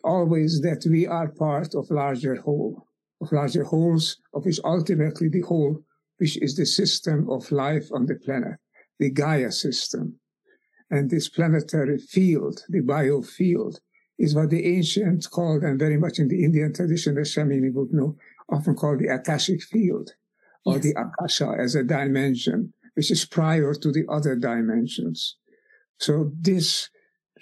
[0.04, 2.85] Always that we are part of larger whole
[3.20, 5.82] of larger wholes, of which ultimately the whole,
[6.18, 8.58] which is the system of life on the planet,
[8.98, 10.18] the Gaia system.
[10.90, 13.80] And this planetary field, the biofield,
[14.18, 17.92] is what the ancients called, and very much in the Indian tradition, as Shamini would
[17.92, 18.16] know,
[18.50, 20.12] often called the Akashic field,
[20.64, 20.82] or yes.
[20.84, 25.36] the Akasha as a dimension, which is prior to the other dimensions.
[25.98, 26.88] So this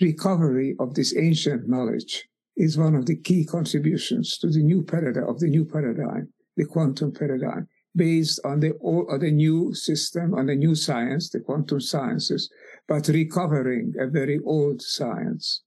[0.00, 5.28] recovery of this ancient knowledge is one of the key contributions to the new paradigm
[5.28, 10.34] of the new paradigm, the quantum paradigm, based on the old, on the new system,
[10.34, 12.50] on the new science, the quantum sciences,
[12.88, 15.62] but recovering a very old science,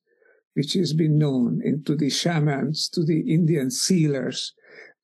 [0.53, 4.53] which has been known into the shamans, to the Indian sealers,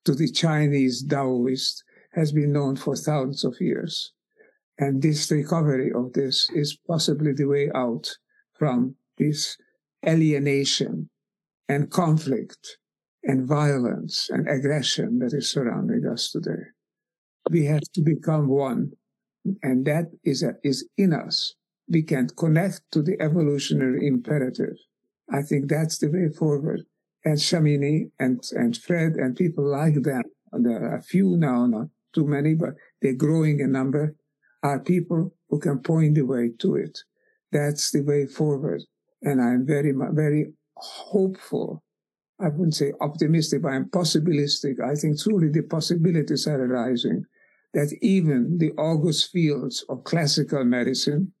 [0.04, 4.12] to the Chinese Taoist has been known for thousands of years.
[4.78, 8.10] And this recovery of this is possibly the way out
[8.58, 9.56] from this
[10.06, 11.08] alienation
[11.68, 12.78] and conflict
[13.24, 16.62] and violence and aggression that is surrounding us today.
[17.50, 18.92] We have to become one,
[19.62, 21.54] and that is, a, is in us.
[21.88, 24.76] We can connect to the evolutionary imperative.
[25.30, 26.82] I think that's the way forward.
[27.24, 30.22] And Shamini and, and Fred and people like them,
[30.52, 34.14] there are a few now, not too many, but they're growing in number,
[34.62, 36.98] are people who can point the way to it.
[37.52, 38.82] That's the way forward.
[39.22, 41.82] And I'm very, very hopeful.
[42.40, 44.80] I wouldn't say optimistic, but I'm possibilistic.
[44.80, 47.24] I think truly the possibilities are arising
[47.74, 51.32] that even the august fields of classical medicine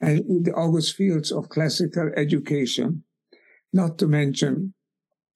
[0.00, 3.04] and the august fields of classical education,
[3.72, 4.74] not to mention,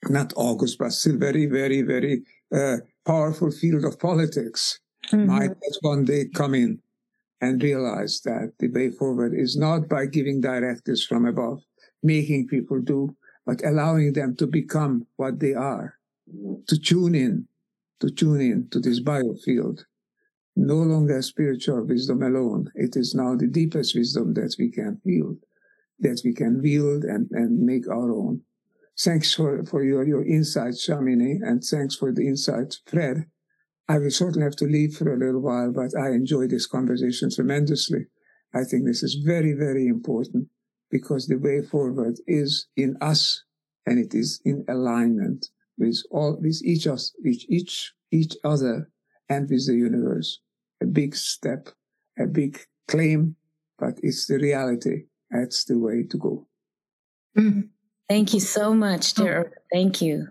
[0.09, 2.23] not august, but still very, very, very
[2.55, 4.81] uh, powerful field of politics,
[5.13, 5.27] mm-hmm.
[5.27, 5.51] might
[5.83, 6.81] one day come in
[7.41, 11.61] and realize that the way forward is not by giving directives from above,
[12.03, 13.15] making people do,
[13.47, 15.99] but allowing them to become what they are,
[16.67, 17.47] to tune in,
[18.01, 19.85] to tune in to this biofield.
[20.57, 22.71] No longer spiritual wisdom alone.
[22.75, 25.39] It is now the deepest wisdom that we can wield,
[26.01, 28.43] that we can wield and, and make our own.
[28.99, 33.27] Thanks for, for your, your insights, Shamini, and thanks for the insights, Fred.
[33.89, 37.31] I will certainly have to leave for a little while, but I enjoy this conversation
[37.31, 38.07] tremendously.
[38.55, 40.49] I think this is very, very important
[40.91, 43.45] because the way forward is in us
[43.87, 45.49] and it is in alignment
[45.79, 48.91] with all, with each us, each, each, each other
[49.29, 50.41] and with the universe.
[50.83, 51.69] A big step,
[52.19, 53.37] a big claim,
[53.79, 55.05] but it's the reality.
[55.31, 56.47] That's the way to go.
[57.39, 57.61] Mm-hmm.
[58.09, 59.53] Thank you so much, dear.
[59.55, 59.61] Oh.
[59.73, 60.29] Thank you.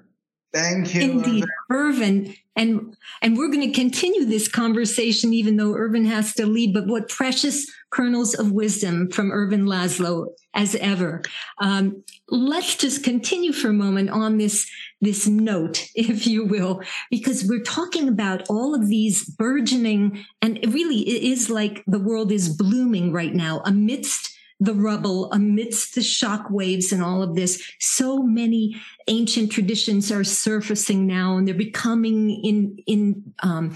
[0.53, 1.01] Thank you.
[1.01, 2.35] Indeed, Ervin.
[2.55, 6.73] And and we're going to continue this conversation even though Ervin has to leave.
[6.73, 10.27] But what precious kernels of wisdom from Ervin Laszlo
[10.59, 11.21] as ever.
[11.59, 14.69] Um, let's just continue for a moment on this
[15.01, 20.67] this note, if you will, because we're talking about all of these burgeoning, and it
[20.67, 26.01] really it is like the world is blooming right now amidst the rubble amidst the
[26.01, 27.63] shock waves and all of this.
[27.79, 28.75] So many
[29.07, 33.73] ancient traditions are surfacing now and they're becoming in, in, um,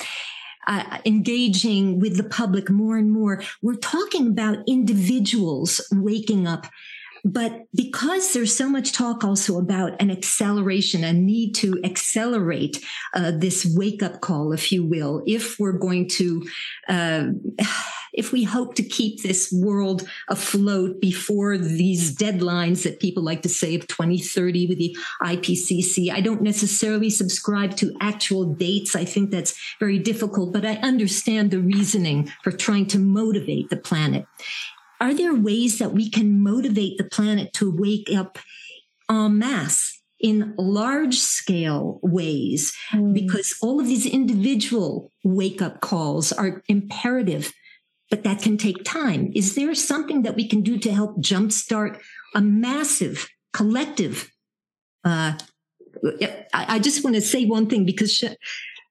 [0.68, 3.42] uh, engaging with the public more and more.
[3.62, 6.68] We're talking about individuals waking up.
[7.26, 12.84] But because there's so much talk also about an acceleration, a need to accelerate
[13.14, 16.46] uh, this wake up call, if you will, if we're going to
[16.90, 17.28] uh,
[18.14, 23.50] if we hope to keep this world afloat before these deadlines that people like to
[23.50, 26.12] say of 2030 with the IPCC.
[26.12, 28.96] I don't necessarily subscribe to actual dates.
[28.96, 33.78] I think that's very difficult, but I understand the reasoning for trying to motivate the
[33.78, 34.28] planet.
[35.04, 38.40] Are there ways that we can motivate the planet to wake up
[39.10, 43.14] en masse in large scale ways mm.
[43.14, 47.52] because all of these individual wake up calls are imperative
[48.10, 49.32] but that can take time.
[49.34, 52.00] Is there something that we can do to help jumpstart
[52.36, 54.32] a massive collective?
[55.04, 55.34] Uh,
[56.54, 58.24] I, just want to say one thing because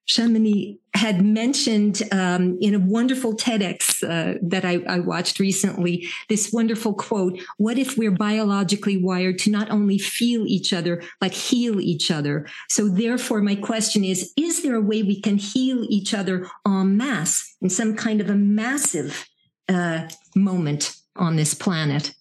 [0.07, 6.51] Shamini had mentioned um, in a wonderful TEDx uh, that I, I, watched recently this
[6.51, 11.79] wonderful quote What if we're biologically wired to not only feel each other, but heal
[11.79, 12.47] each other?
[12.67, 16.97] So, therefore, my question is Is there a way we can heal each other en
[16.97, 19.25] masse in some kind of a massive
[19.69, 22.13] uh, moment on this planet?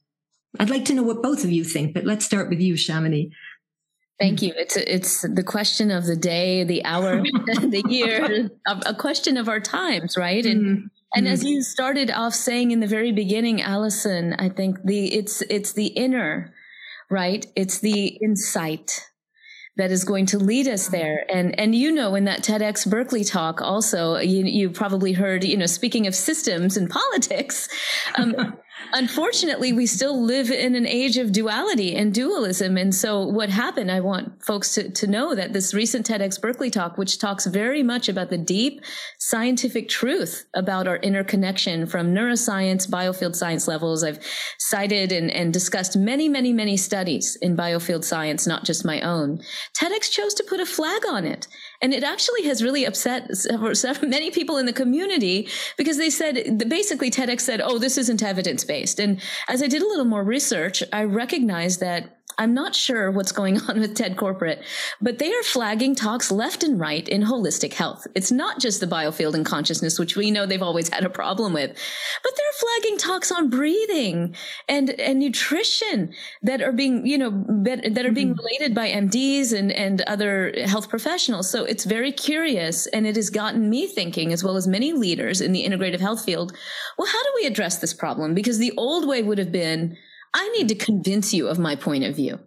[0.60, 3.30] I'd like to know what both of you think, but let's start with you, Shamini.
[4.22, 4.52] Thank you.
[4.56, 9.58] It's it's the question of the day, the hour, the year, a, question of our
[9.58, 10.46] times, right?
[10.46, 10.86] And mm-hmm.
[11.16, 15.42] and as you started off saying in the very beginning, Allison, I think the it's
[15.50, 16.54] it's the inner,
[17.10, 17.44] right?
[17.56, 19.08] It's the insight
[19.76, 21.26] that is going to lead us there.
[21.28, 25.56] And and you know, in that TEDx Berkeley talk, also you you probably heard, you
[25.56, 27.68] know, speaking of systems and politics.
[28.14, 28.56] Um,
[28.92, 32.76] unfortunately, we still live in an age of duality and dualism.
[32.76, 36.70] And so what happened, I want folks to, to know that this recent TEDx Berkeley
[36.70, 38.82] talk, which talks very much about the deep
[39.18, 44.04] scientific truth about our interconnection from neuroscience, biofield science levels.
[44.04, 44.24] I've
[44.58, 49.40] cited and, and discussed many, many, many studies in biofield science, not just my own.
[49.78, 51.46] TEDx chose to put a flag on it.
[51.82, 56.10] And it actually has really upset several, several, many people in the community because they
[56.10, 59.00] said, basically TEDx said, oh, this isn't evidence based.
[59.00, 63.32] And as I did a little more research, I recognized that I'm not sure what's
[63.32, 64.62] going on with TED Corporate,
[65.00, 68.06] but they are flagging talks left and right in holistic health.
[68.14, 71.52] It's not just the biofield and consciousness, which we know they've always had a problem
[71.52, 71.70] with,
[72.22, 74.34] but they're flagging talks on breathing
[74.68, 76.12] and, and nutrition
[76.42, 78.44] that are being, you know, that are being mm-hmm.
[78.44, 81.50] related by MDs and, and other health professionals.
[81.50, 85.40] So it's very curious and it has gotten me thinking as well as many leaders
[85.40, 86.52] in the integrative health field.
[86.98, 88.34] Well, how do we address this problem?
[88.34, 89.96] Because the old way would have been,
[90.34, 92.38] I need to convince you of my point of view.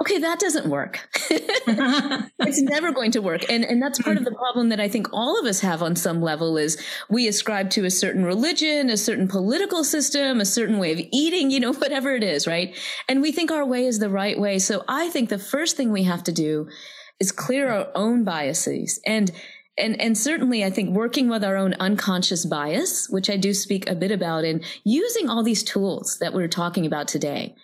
[0.00, 1.08] Okay, that doesn't work.
[1.30, 3.48] it's never going to work.
[3.48, 5.94] And, and that's part of the problem that I think all of us have on
[5.94, 10.78] some level is we ascribe to a certain religion, a certain political system, a certain
[10.78, 12.76] way of eating, you know, whatever it is, right?
[13.08, 14.58] And we think our way is the right way.
[14.58, 16.68] So I think the first thing we have to do
[17.20, 19.30] is clear our own biases and
[19.80, 23.88] and and certainly I think working with our own unconscious bias, which I do speak
[23.88, 27.54] a bit about, and using all these tools that we're talking about today,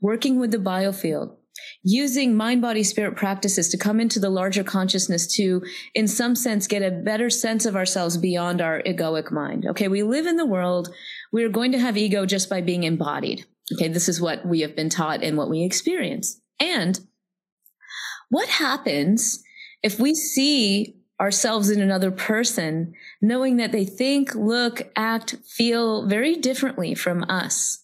[0.00, 1.36] working with the biofield,
[1.82, 5.62] using mind body spirit practices to come into the larger consciousness to
[5.94, 9.66] in some sense get a better sense of ourselves beyond our egoic mind.
[9.66, 10.88] Okay we live in the world.
[11.32, 13.44] We're going to have ego just by being embodied.
[13.74, 16.40] Okay this is what we have been taught and what we experience.
[16.60, 16.98] And
[18.30, 19.42] what happens
[19.82, 26.36] if we see ourselves in another person, knowing that they think, look, act, feel very
[26.36, 27.82] differently from us.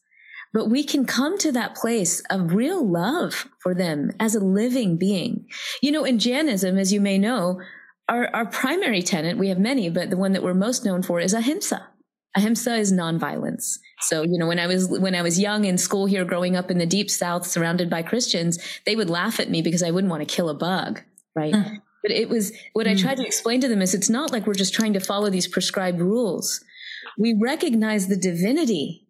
[0.53, 4.99] But we can come to that place of real love for them as a living
[4.99, 5.47] being.
[5.81, 7.61] You know, in Jainism, as you may know,
[8.09, 11.21] our, our primary tenet, we have many, but the one that we're most known for
[11.21, 11.89] is ahimsa.
[12.37, 13.79] Ahimsa is nonviolence.
[14.01, 16.71] So, you know, when I was, when I was young in school here, growing up
[16.71, 20.11] in the deep south, surrounded by Christians, they would laugh at me because I wouldn't
[20.11, 21.01] want to kill a bug,
[21.35, 21.55] right?
[21.55, 21.77] Hmm.
[22.03, 22.99] But it was what I hmm.
[22.99, 25.47] tried to explain to them is it's not like we're just trying to follow these
[25.47, 26.65] prescribed rules.
[27.19, 29.07] We recognize the divinity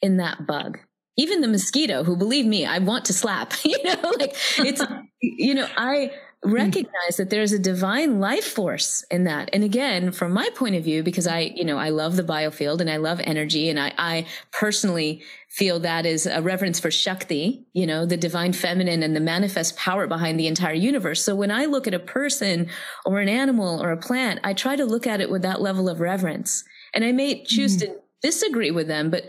[0.00, 0.78] in that bug.
[1.16, 4.82] Even the mosquito, who believe me, I want to slap, you know, like it's,
[5.20, 6.10] you know, I.
[6.44, 9.48] recognize that there's a divine life force in that.
[9.52, 12.80] And again, from my point of view, because I, you know, I love the biofield
[12.80, 17.64] and I love energy and I, I personally feel that is a reverence for Shakti,
[17.74, 21.22] you know, the divine feminine and the manifest power behind the entire universe.
[21.22, 22.68] So when I look at a person
[23.04, 25.88] or an animal or a plant, I try to look at it with that level
[25.88, 26.64] of reverence.
[26.92, 27.92] And I may choose mm-hmm.
[27.92, 29.24] to disagree with them, but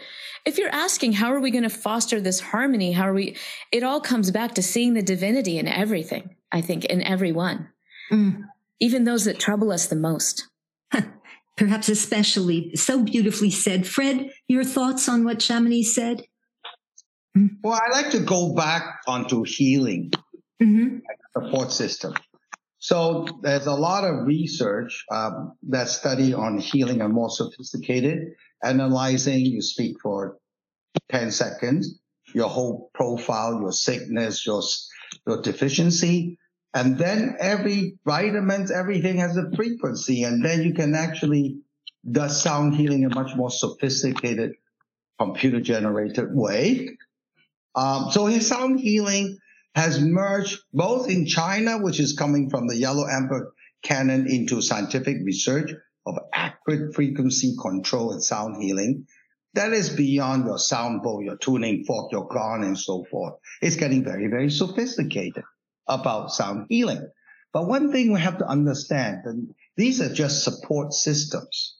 [0.45, 2.91] if you're asking, how are we going to foster this harmony?
[2.91, 3.37] How are we,
[3.71, 6.35] it all comes back to seeing the divinity in everything.
[6.53, 7.69] I think, in everyone,
[8.11, 8.43] mm.
[8.79, 10.47] even those that trouble us the most.
[11.57, 13.87] Perhaps especially so beautifully said.
[13.87, 16.21] Fred, your thoughts on what Shamini said?
[17.35, 17.57] Mm.
[17.63, 20.11] Well, I like to go back onto healing,
[20.61, 20.99] mm-hmm.
[21.35, 22.13] support system.
[22.77, 28.33] So there's a lot of research um, that study on healing are more sophisticated,
[28.63, 29.39] analyzing.
[29.39, 30.37] You speak for
[31.09, 31.99] 10 seconds,
[32.33, 34.61] your whole profile, your sickness, your,
[35.27, 36.37] your deficiency,
[36.73, 40.23] and then every vitamins, everything has a frequency.
[40.23, 41.57] And then you can actually
[42.09, 44.53] do sound healing in a much more sophisticated
[45.19, 46.89] computer generated way.
[47.75, 49.37] Um, so his sound healing
[49.75, 53.53] has merged both in China, which is coming from the Yellow Emperor
[53.83, 55.71] canon into scientific research
[56.05, 59.07] of accurate frequency control and sound healing.
[59.53, 63.35] That is beyond your sound bowl, your tuning fork, your gong, and so forth.
[63.61, 65.43] It's getting very, very sophisticated
[65.87, 67.07] about sound healing.
[67.53, 71.77] But one thing we have to understand, that these are just support systems.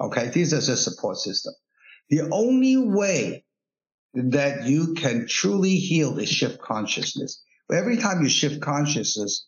[0.00, 0.28] Okay.
[0.28, 1.56] These are just support systems.
[2.10, 3.44] The only way
[4.14, 7.42] that you can truly heal is shift consciousness.
[7.72, 9.46] Every time you shift consciousness,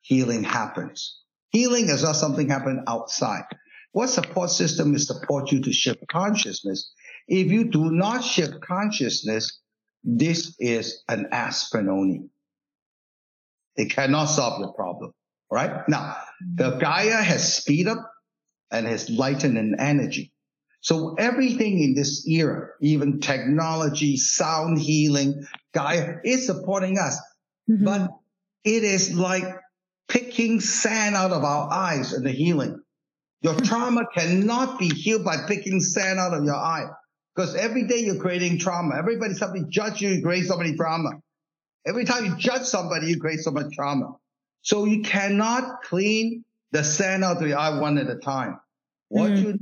[0.00, 1.21] healing happens.
[1.52, 3.44] Healing is not something happen outside.
[3.92, 6.92] What support system is support you to shift consciousness?
[7.28, 9.60] If you do not shift consciousness,
[10.02, 12.22] this is an aspirin only.
[13.76, 15.12] It cannot solve your problem.
[15.50, 16.16] Right now,
[16.54, 17.98] the Gaia has speed up
[18.70, 20.32] and has lightened in energy.
[20.80, 27.20] So everything in this era, even technology, sound healing, Gaia is supporting us.
[27.70, 27.84] Mm-hmm.
[27.84, 28.10] But
[28.64, 29.44] it is like
[30.32, 32.80] picking sand out of our eyes and the healing.
[33.42, 36.86] Your trauma cannot be healed by picking sand out of your eye.
[37.34, 38.96] Because every day you're creating trauma.
[38.96, 41.10] Everybody, somebody judge you, you create so many trauma.
[41.86, 44.14] Every time you judge somebody, you create so much trauma.
[44.62, 48.60] So you cannot clean the sand out of your eye one at a time.
[49.08, 49.46] What mm-hmm.
[49.46, 49.58] you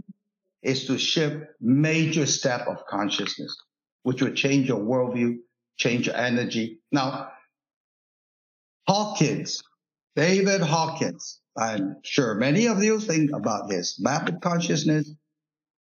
[0.63, 3.57] is to shift major step of consciousness,
[4.03, 5.39] which will change your worldview,
[5.79, 6.81] change your energy.
[6.93, 7.31] Now,
[8.87, 9.63] Hawkins,
[10.17, 15.15] David Hawkins, I'm sure many of you think about this map of consciousness.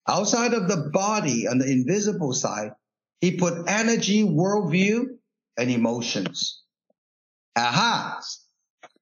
[0.07, 2.72] Outside of the body on the invisible side,
[3.20, 5.05] he put energy, worldview,
[5.57, 6.62] and emotions.
[7.57, 8.20] Aha!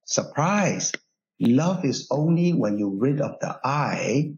[0.04, 0.92] Surprise!
[1.40, 4.32] Love is only when you rid of the I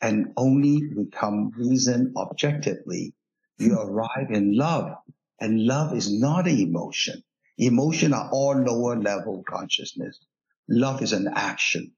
[0.00, 3.12] and only become reason objectively.
[3.58, 4.96] You arrive in love
[5.40, 7.22] and love is not an emotion.
[7.58, 10.18] Emotion are all lower level consciousness.
[10.68, 11.92] Love is an action.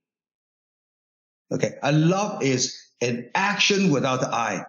[1.51, 1.73] Okay.
[1.83, 4.65] A love is an action without the I.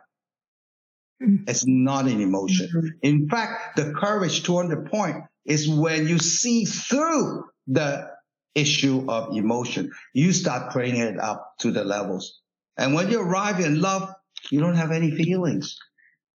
[1.22, 1.44] Mm-hmm.
[1.48, 2.68] It's not an emotion.
[2.68, 2.86] Mm-hmm.
[3.02, 8.10] In fact, the courage 200 point is when you see through the
[8.54, 9.90] issue of emotion.
[10.12, 12.40] You start bringing it up to the levels.
[12.76, 14.08] And when you arrive in love,
[14.50, 15.76] you don't have any feelings.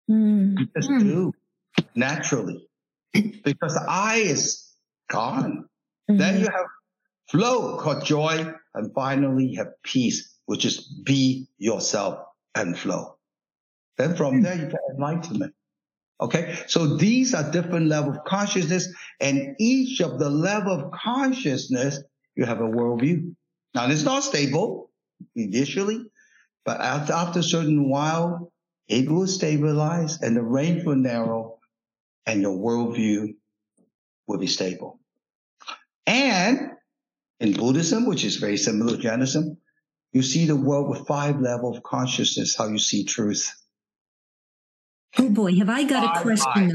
[0.09, 0.59] Mm.
[0.59, 0.99] You just mm.
[0.99, 1.33] do
[1.95, 2.66] naturally
[3.22, 4.68] because the I is
[5.09, 5.68] gone.
[6.09, 6.18] Mm-hmm.
[6.18, 6.65] Then you have
[7.30, 12.20] flow called joy and finally you have peace, which is be yourself
[12.55, 13.18] and flow.
[13.97, 14.43] Then from mm.
[14.43, 15.53] there you get enlightenment.
[16.20, 16.57] Okay.
[16.68, 18.89] So these are different level of consciousness
[19.20, 22.01] and each of the level of consciousness,
[22.36, 23.36] you have a worldview.
[23.76, 24.91] Now it's not stable
[25.36, 26.03] initially,
[26.65, 28.51] but after, after a certain while,
[28.88, 31.56] it will stabilize and the range will narrow
[32.28, 33.34] and your worldview
[34.28, 34.99] will be stable.
[36.05, 36.71] And
[37.39, 39.57] in Buddhism, which is very similar to Jainism,
[40.11, 43.51] you see the world with five levels of consciousness, how you see truth.
[45.17, 46.67] Oh boy, have I got five, a question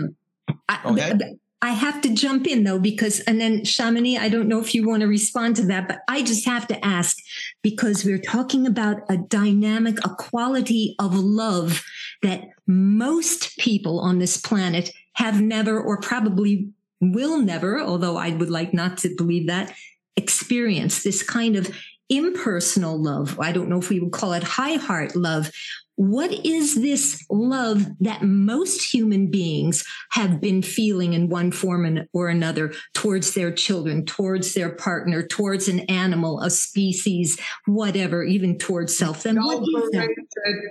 [0.49, 0.55] though.
[0.69, 1.19] I, okay.
[1.61, 4.87] I have to jump in though, because, and then Shamini, I don't know if you
[4.87, 7.17] want to respond to that, but I just have to ask
[7.63, 11.85] because we're talking about a dynamic, a quality of love
[12.23, 18.51] that most people on this planet have never or probably will never, although I would
[18.51, 19.75] like not to believe that,
[20.17, 21.75] experience this kind of
[22.09, 23.41] impersonal love.
[23.41, 25.51] I don't know if we would call it high heart love.
[25.97, 32.29] What is this love that most human beings have been feeling in one form or
[32.29, 38.97] another towards their children, towards their partner, towards an animal, a species, whatever, even towards
[38.97, 39.23] self?
[39.23, 40.09] Then what is that?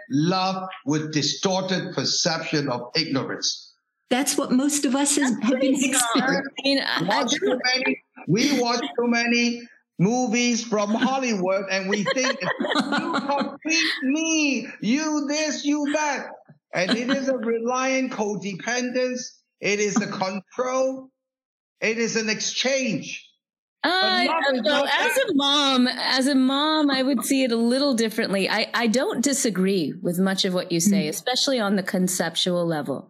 [0.09, 3.70] Love with distorted perception of ignorance.
[4.11, 7.07] That's what most of us has, have been experiencing.
[7.07, 9.61] watch too many, we watch too many
[9.97, 16.27] movies from Hollywood and we think you complete me, you this, you that.
[16.73, 19.21] And it is a reliant codependence.
[19.61, 21.09] It is a control.
[21.79, 23.27] It is an exchange.
[23.83, 24.27] Uh,
[24.63, 28.47] well, as a mom, as a mom, I would see it a little differently.
[28.47, 31.09] I, I don't disagree with much of what you say, mm-hmm.
[31.09, 33.09] especially on the conceptual level.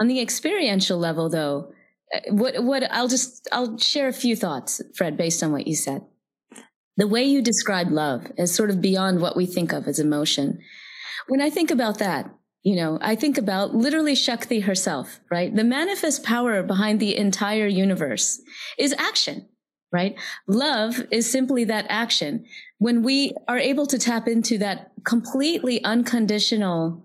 [0.00, 1.72] On the experiential level, though,
[2.14, 5.74] uh, what what I'll just I'll share a few thoughts, Fred, based on what you
[5.74, 6.02] said.
[6.96, 10.60] The way you describe love is sort of beyond what we think of as emotion.
[11.28, 12.30] When I think about that,
[12.62, 15.54] you know, I think about literally Shakti herself, right?
[15.54, 18.40] The manifest power behind the entire universe
[18.78, 19.48] is action,
[19.92, 20.16] right?
[20.48, 22.44] Love is simply that action.
[22.78, 27.04] When we are able to tap into that completely unconditional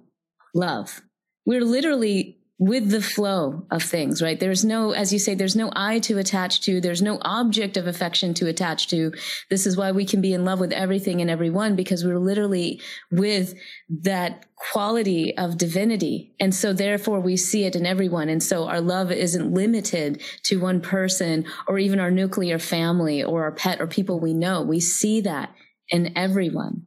[0.56, 1.02] love,
[1.46, 4.40] we're literally with the flow of things, right?
[4.40, 6.80] There's no, as you say, there's no I to attach to.
[6.80, 9.12] There's no object of affection to attach to.
[9.50, 12.80] This is why we can be in love with everything and everyone because we're literally
[13.10, 13.56] with
[14.04, 16.36] that quality of divinity.
[16.40, 18.30] And so therefore we see it in everyone.
[18.30, 23.42] And so our love isn't limited to one person or even our nuclear family or
[23.42, 24.62] our pet or people we know.
[24.62, 25.52] We see that
[25.90, 26.86] in everyone.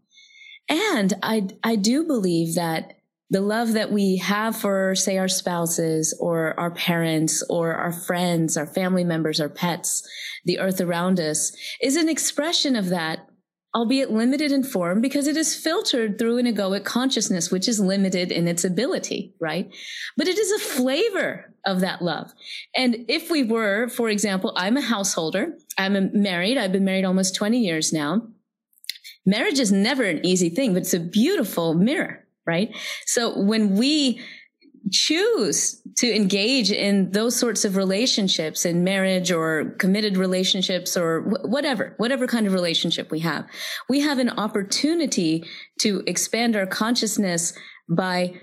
[0.68, 2.93] And I, I do believe that
[3.30, 8.56] the love that we have for, say, our spouses or our parents or our friends,
[8.56, 10.06] our family members, our pets,
[10.44, 13.26] the earth around us is an expression of that,
[13.74, 18.30] albeit limited in form because it is filtered through an egoic consciousness, which is limited
[18.30, 19.74] in its ability, right?
[20.18, 22.30] But it is a flavor of that love.
[22.76, 27.34] And if we were, for example, I'm a householder, I'm married, I've been married almost
[27.34, 28.28] 20 years now.
[29.24, 32.74] Marriage is never an easy thing, but it's a beautiful mirror right?
[33.07, 34.20] So when we
[34.90, 41.95] choose to engage in those sorts of relationships in marriage or committed relationships or whatever,
[41.97, 43.47] whatever kind of relationship we have,
[43.88, 45.45] we have an opportunity
[45.80, 47.55] to expand our consciousness
[47.88, 48.34] by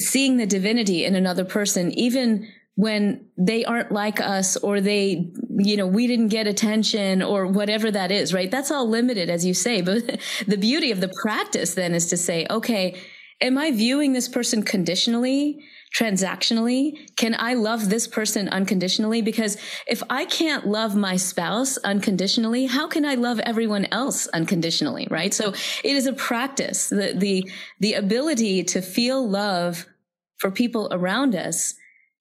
[0.00, 5.76] seeing the divinity in another person, even when they aren't like us or they, you
[5.76, 8.50] know, we didn't get attention or whatever that is, right?
[8.50, 9.80] That's all limited, as you say.
[9.80, 13.00] But the beauty of the practice then is to say, okay,
[13.40, 15.60] am I viewing this person conditionally,
[15.96, 17.14] transactionally?
[17.16, 19.22] Can I love this person unconditionally?
[19.22, 19.56] Because
[19.86, 25.06] if I can't love my spouse unconditionally, how can I love everyone else unconditionally?
[25.10, 25.32] Right.
[25.32, 26.88] So it is a practice.
[26.88, 29.86] The, the, the ability to feel love
[30.38, 31.74] for people around us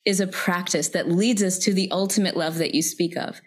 [0.05, 3.41] is a practice that leads us to the ultimate love that you speak of.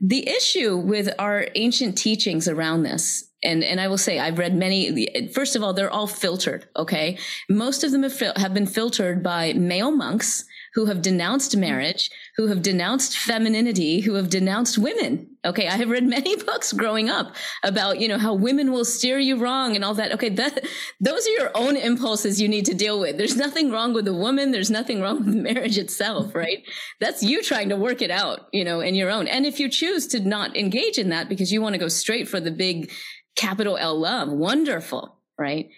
[0.00, 4.54] The issue with our ancient teachings around this and and I will say I've read
[4.54, 5.28] many.
[5.34, 6.66] First of all, they're all filtered.
[6.76, 7.18] Okay,
[7.48, 12.46] most of them have, have been filtered by male monks who have denounced marriage, who
[12.48, 15.28] have denounced femininity, who have denounced women.
[15.44, 17.34] Okay, I have read many books growing up
[17.64, 20.12] about you know how women will steer you wrong and all that.
[20.12, 20.64] Okay, that
[21.00, 23.18] those are your own impulses you need to deal with.
[23.18, 24.50] There's nothing wrong with a woman.
[24.50, 26.64] There's nothing wrong with marriage itself, right?
[27.00, 29.26] That's you trying to work it out, you know, in your own.
[29.26, 32.28] And if you choose to not engage in that because you want to go straight
[32.28, 32.90] for the big
[33.36, 34.28] capital L love.
[34.28, 35.68] Wonderful, right?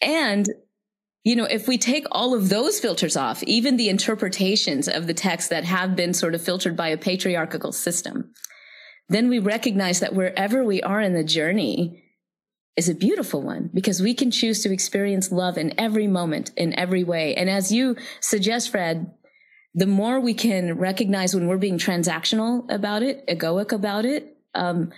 [0.00, 0.46] And,
[1.24, 5.14] you know, if we take all of those filters off, even the interpretations of the
[5.14, 8.32] text that have been sort of filtered by a patriarchal system,
[9.08, 12.02] then we recognize that wherever we are in the journey
[12.76, 16.76] is a beautiful one because we can choose to experience love in every moment, in
[16.78, 17.34] every way.
[17.34, 19.12] And as you suggest, Fred,
[19.74, 24.90] the more we can recognize when we're being transactional about it, egoic about it, um,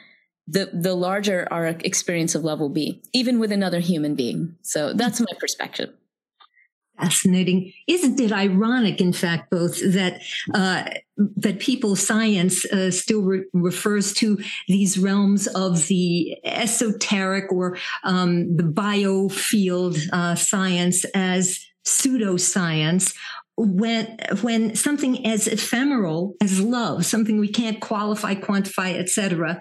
[0.47, 4.57] the the larger our experience of love will be, even with another human being.
[4.63, 5.91] So that's my perspective.
[7.01, 9.01] Fascinating, isn't it ironic?
[9.01, 10.23] In fact, both that
[10.55, 10.85] uh,
[11.17, 14.39] that people science uh, still re- refers to
[14.69, 23.13] these realms of the esoteric or um, the biofield uh, science as pseudoscience,
[23.57, 29.61] when when something as ephemeral as love something we can't qualify quantify etc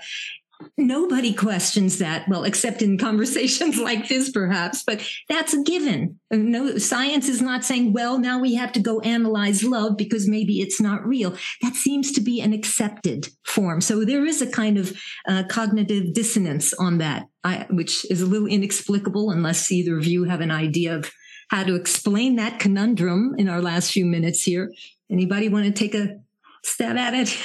[0.77, 6.19] nobody questions that well except in conversations like this perhaps but that's a given.
[6.31, 10.59] No science is not saying well now we have to go analyze love because maybe
[10.59, 11.35] it's not real.
[11.61, 13.81] That seems to be an accepted form.
[13.81, 14.97] So there is a kind of
[15.27, 20.25] uh, cognitive dissonance on that I, which is a little inexplicable unless either of you
[20.25, 21.11] have an idea of
[21.49, 24.71] how to explain that conundrum in our last few minutes here.
[25.11, 26.19] Anybody want to take a
[26.63, 27.37] stab at it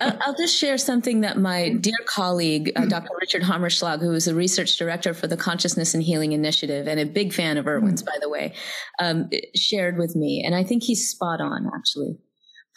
[0.00, 3.10] I'll just share something that my dear colleague, uh, Dr.
[3.20, 7.06] Richard Hammerschlag, who is a research director for the Consciousness and Healing Initiative and a
[7.06, 8.54] big fan of Ervin's, by the way,
[8.98, 10.42] um, shared with me.
[10.44, 12.18] And I think he's spot on, actually.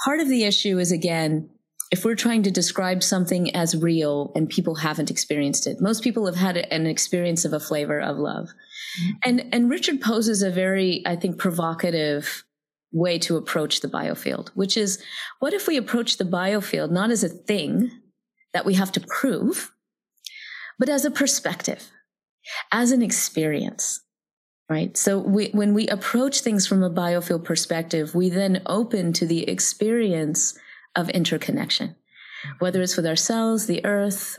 [0.03, 1.49] Part of the issue is, again,
[1.91, 6.25] if we're trying to describe something as real and people haven't experienced it, most people
[6.25, 8.47] have had an experience of a flavor of love.
[8.47, 9.11] Mm-hmm.
[9.23, 12.45] And, and Richard poses a very, I think, provocative
[12.93, 15.03] way to approach the biofield, which is
[15.39, 17.91] what if we approach the biofield not as a thing
[18.53, 19.73] that we have to prove,
[20.79, 21.89] but as a perspective,
[22.71, 24.01] as an experience,
[24.69, 24.95] right?
[24.95, 29.49] So we, when we approach things from a biofield perspective, we then open to the
[29.49, 30.57] experience
[30.95, 31.95] of interconnection,
[32.59, 34.37] whether it's with ourselves, the earth,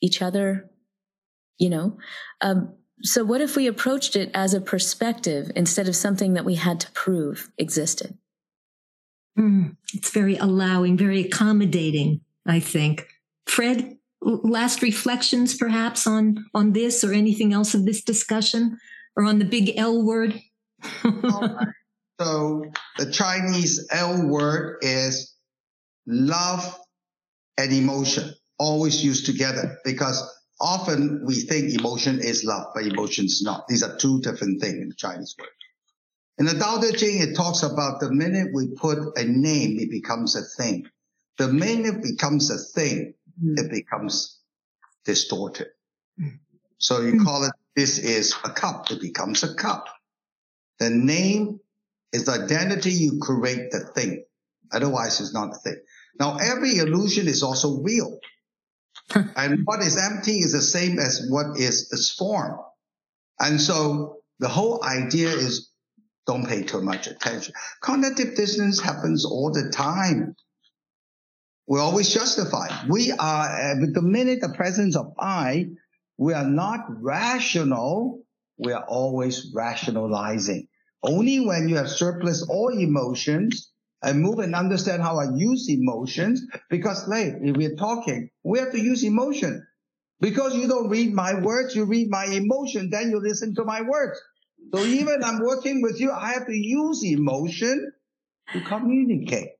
[0.00, 0.70] each other,
[1.58, 1.98] you know,
[2.40, 6.54] um, so what if we approached it as a perspective instead of something that we
[6.54, 8.16] had to prove existed?
[9.38, 13.06] Mm, it's very allowing, very accommodating, I think.
[13.46, 18.78] Fred, last reflections perhaps on, on this or anything else of this discussion
[19.14, 20.40] or on the big L word?
[21.02, 22.64] so
[22.98, 25.34] the Chinese L word is
[26.06, 26.78] love
[27.58, 30.22] and emotion, always used together because
[30.60, 33.68] often we think emotion is love, but emotion is not.
[33.68, 35.48] These are two different things in the Chinese word.
[36.38, 39.90] In the Tao Te Ching, it talks about the minute we put a name, it
[39.90, 40.86] becomes a thing.
[41.38, 43.58] The minute it becomes a thing, mm.
[43.58, 44.38] it becomes
[45.04, 45.68] distorted.
[46.20, 46.38] Mm.
[46.78, 47.24] So you mm.
[47.24, 48.90] call it, this is a cup.
[48.90, 49.86] It becomes a cup.
[50.78, 51.60] The name
[52.12, 54.24] is the identity you create the thing.
[54.72, 55.76] Otherwise, it's not a thing.
[56.18, 58.18] Now, every illusion is also real
[59.36, 62.58] and what is empty is the same as what is its form.
[63.38, 65.70] And so the whole idea is
[66.26, 67.54] don't pay too much attention.
[67.80, 70.34] Cognitive dissonance happens all the time.
[71.68, 72.88] We're always justified.
[72.88, 75.66] We are, uh, the minute the presence of I,
[76.16, 78.22] we are not rational.
[78.58, 80.68] We are always rationalizing.
[81.02, 83.70] Only when you have surplus all emotions
[84.02, 86.44] and move and understand how I use emotions.
[86.70, 89.66] Because like, if we're talking, we have to use emotion.
[90.20, 93.82] Because you don't read my words, you read my emotion, then you listen to my
[93.82, 94.18] words.
[94.74, 97.92] So even I'm working with you, I have to use emotion
[98.52, 99.50] to communicate.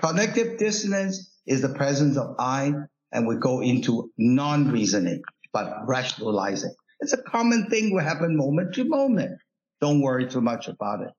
[0.00, 2.72] Cognitive dissonance is the presence of I,
[3.12, 5.22] and we go into non-reasoning,
[5.52, 6.74] but rationalizing.
[7.00, 9.38] It's a common thing will happen moment to moment.
[9.80, 11.10] Don't worry too much about it.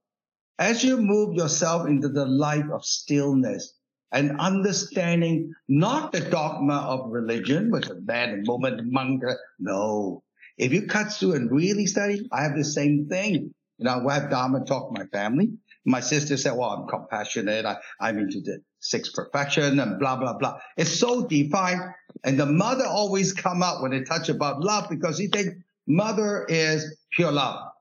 [0.59, 3.73] As you move yourself into the life of stillness
[4.11, 9.23] and understanding not the dogma of religion, which is man and woman, monk.
[9.59, 10.23] No.
[10.57, 13.53] If you cut through and really study, I have the same thing.
[13.79, 15.53] You know, I have Dharma talk to my family.
[15.85, 17.65] My sister said, well, I'm compassionate.
[17.65, 20.59] I, I'm into the six perfection and blah, blah, blah.
[20.77, 21.81] It's so defined.
[22.23, 25.55] And the mother always come up when they touch about love because he think
[25.87, 27.71] mother is pure love.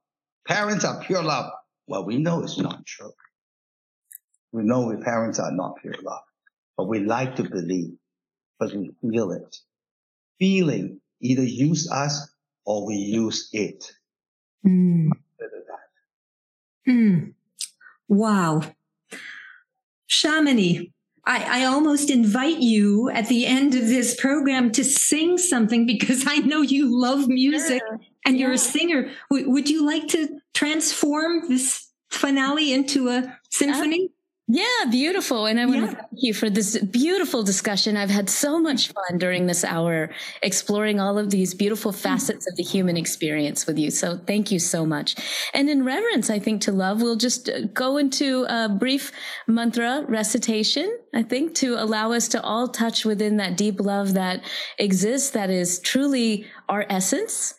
[0.48, 1.52] Parents are pure love.
[1.86, 3.12] Well, we know it's not true.
[4.52, 6.22] We know we parents are not pure love,
[6.76, 7.94] but we like to believe
[8.58, 9.56] because we feel it.
[10.38, 12.30] Feeling either use us
[12.64, 13.92] or we use it.
[14.66, 15.10] Mm.
[16.86, 17.34] Mm.
[18.08, 18.62] Wow.
[20.08, 20.92] Shamini,
[21.24, 26.24] I, I, almost invite you at the end of this program to sing something because
[26.26, 27.96] I know you love music yeah.
[28.24, 29.10] And you're a singer.
[29.30, 34.06] W- would you like to transform this finale into a symphony?
[34.06, 34.12] Uh,
[34.48, 35.46] yeah, beautiful.
[35.46, 35.86] And I want yeah.
[35.86, 37.96] to thank you for this beautiful discussion.
[37.96, 40.10] I've had so much fun during this hour
[40.42, 43.90] exploring all of these beautiful facets of the human experience with you.
[43.90, 45.14] So thank you so much.
[45.54, 49.12] And in reverence, I think to love, we'll just uh, go into a brief
[49.46, 54.42] mantra recitation, I think, to allow us to all touch within that deep love that
[54.76, 57.54] exists, that is truly our essence.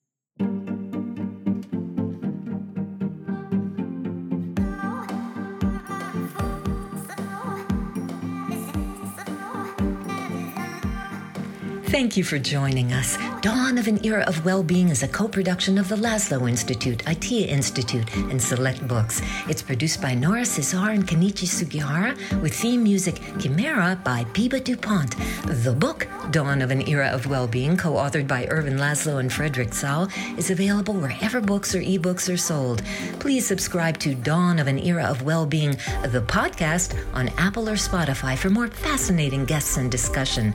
[11.90, 13.18] Thank you for joining us.
[13.42, 17.48] Dawn of an Era of Well-Being is a co production of the Laszlo Institute, ITEA
[17.48, 19.24] Institute, and Select Books.
[19.48, 25.16] It's produced by Nora Cesar and Kenichi Sugihara, with theme music Chimera by Biba DuPont.
[25.64, 29.72] The book, Dawn of an Era of Well-Being, co authored by Ervin Laszlo and Frederick
[29.72, 32.84] Tsao, is available wherever books or ebooks are sold.
[33.20, 35.72] Please subscribe to Dawn of an Era of Well-Being,
[36.04, 40.54] the podcast, on Apple or Spotify for more fascinating guests and discussion.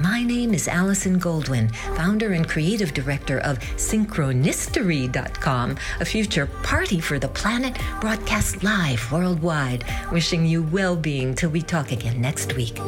[0.00, 7.18] My name is Allison Goldwyn, founder and creative director of Synchronicity.com, a future party for
[7.18, 9.84] the planet broadcast live worldwide.
[10.12, 12.78] Wishing you well being till we talk again next week.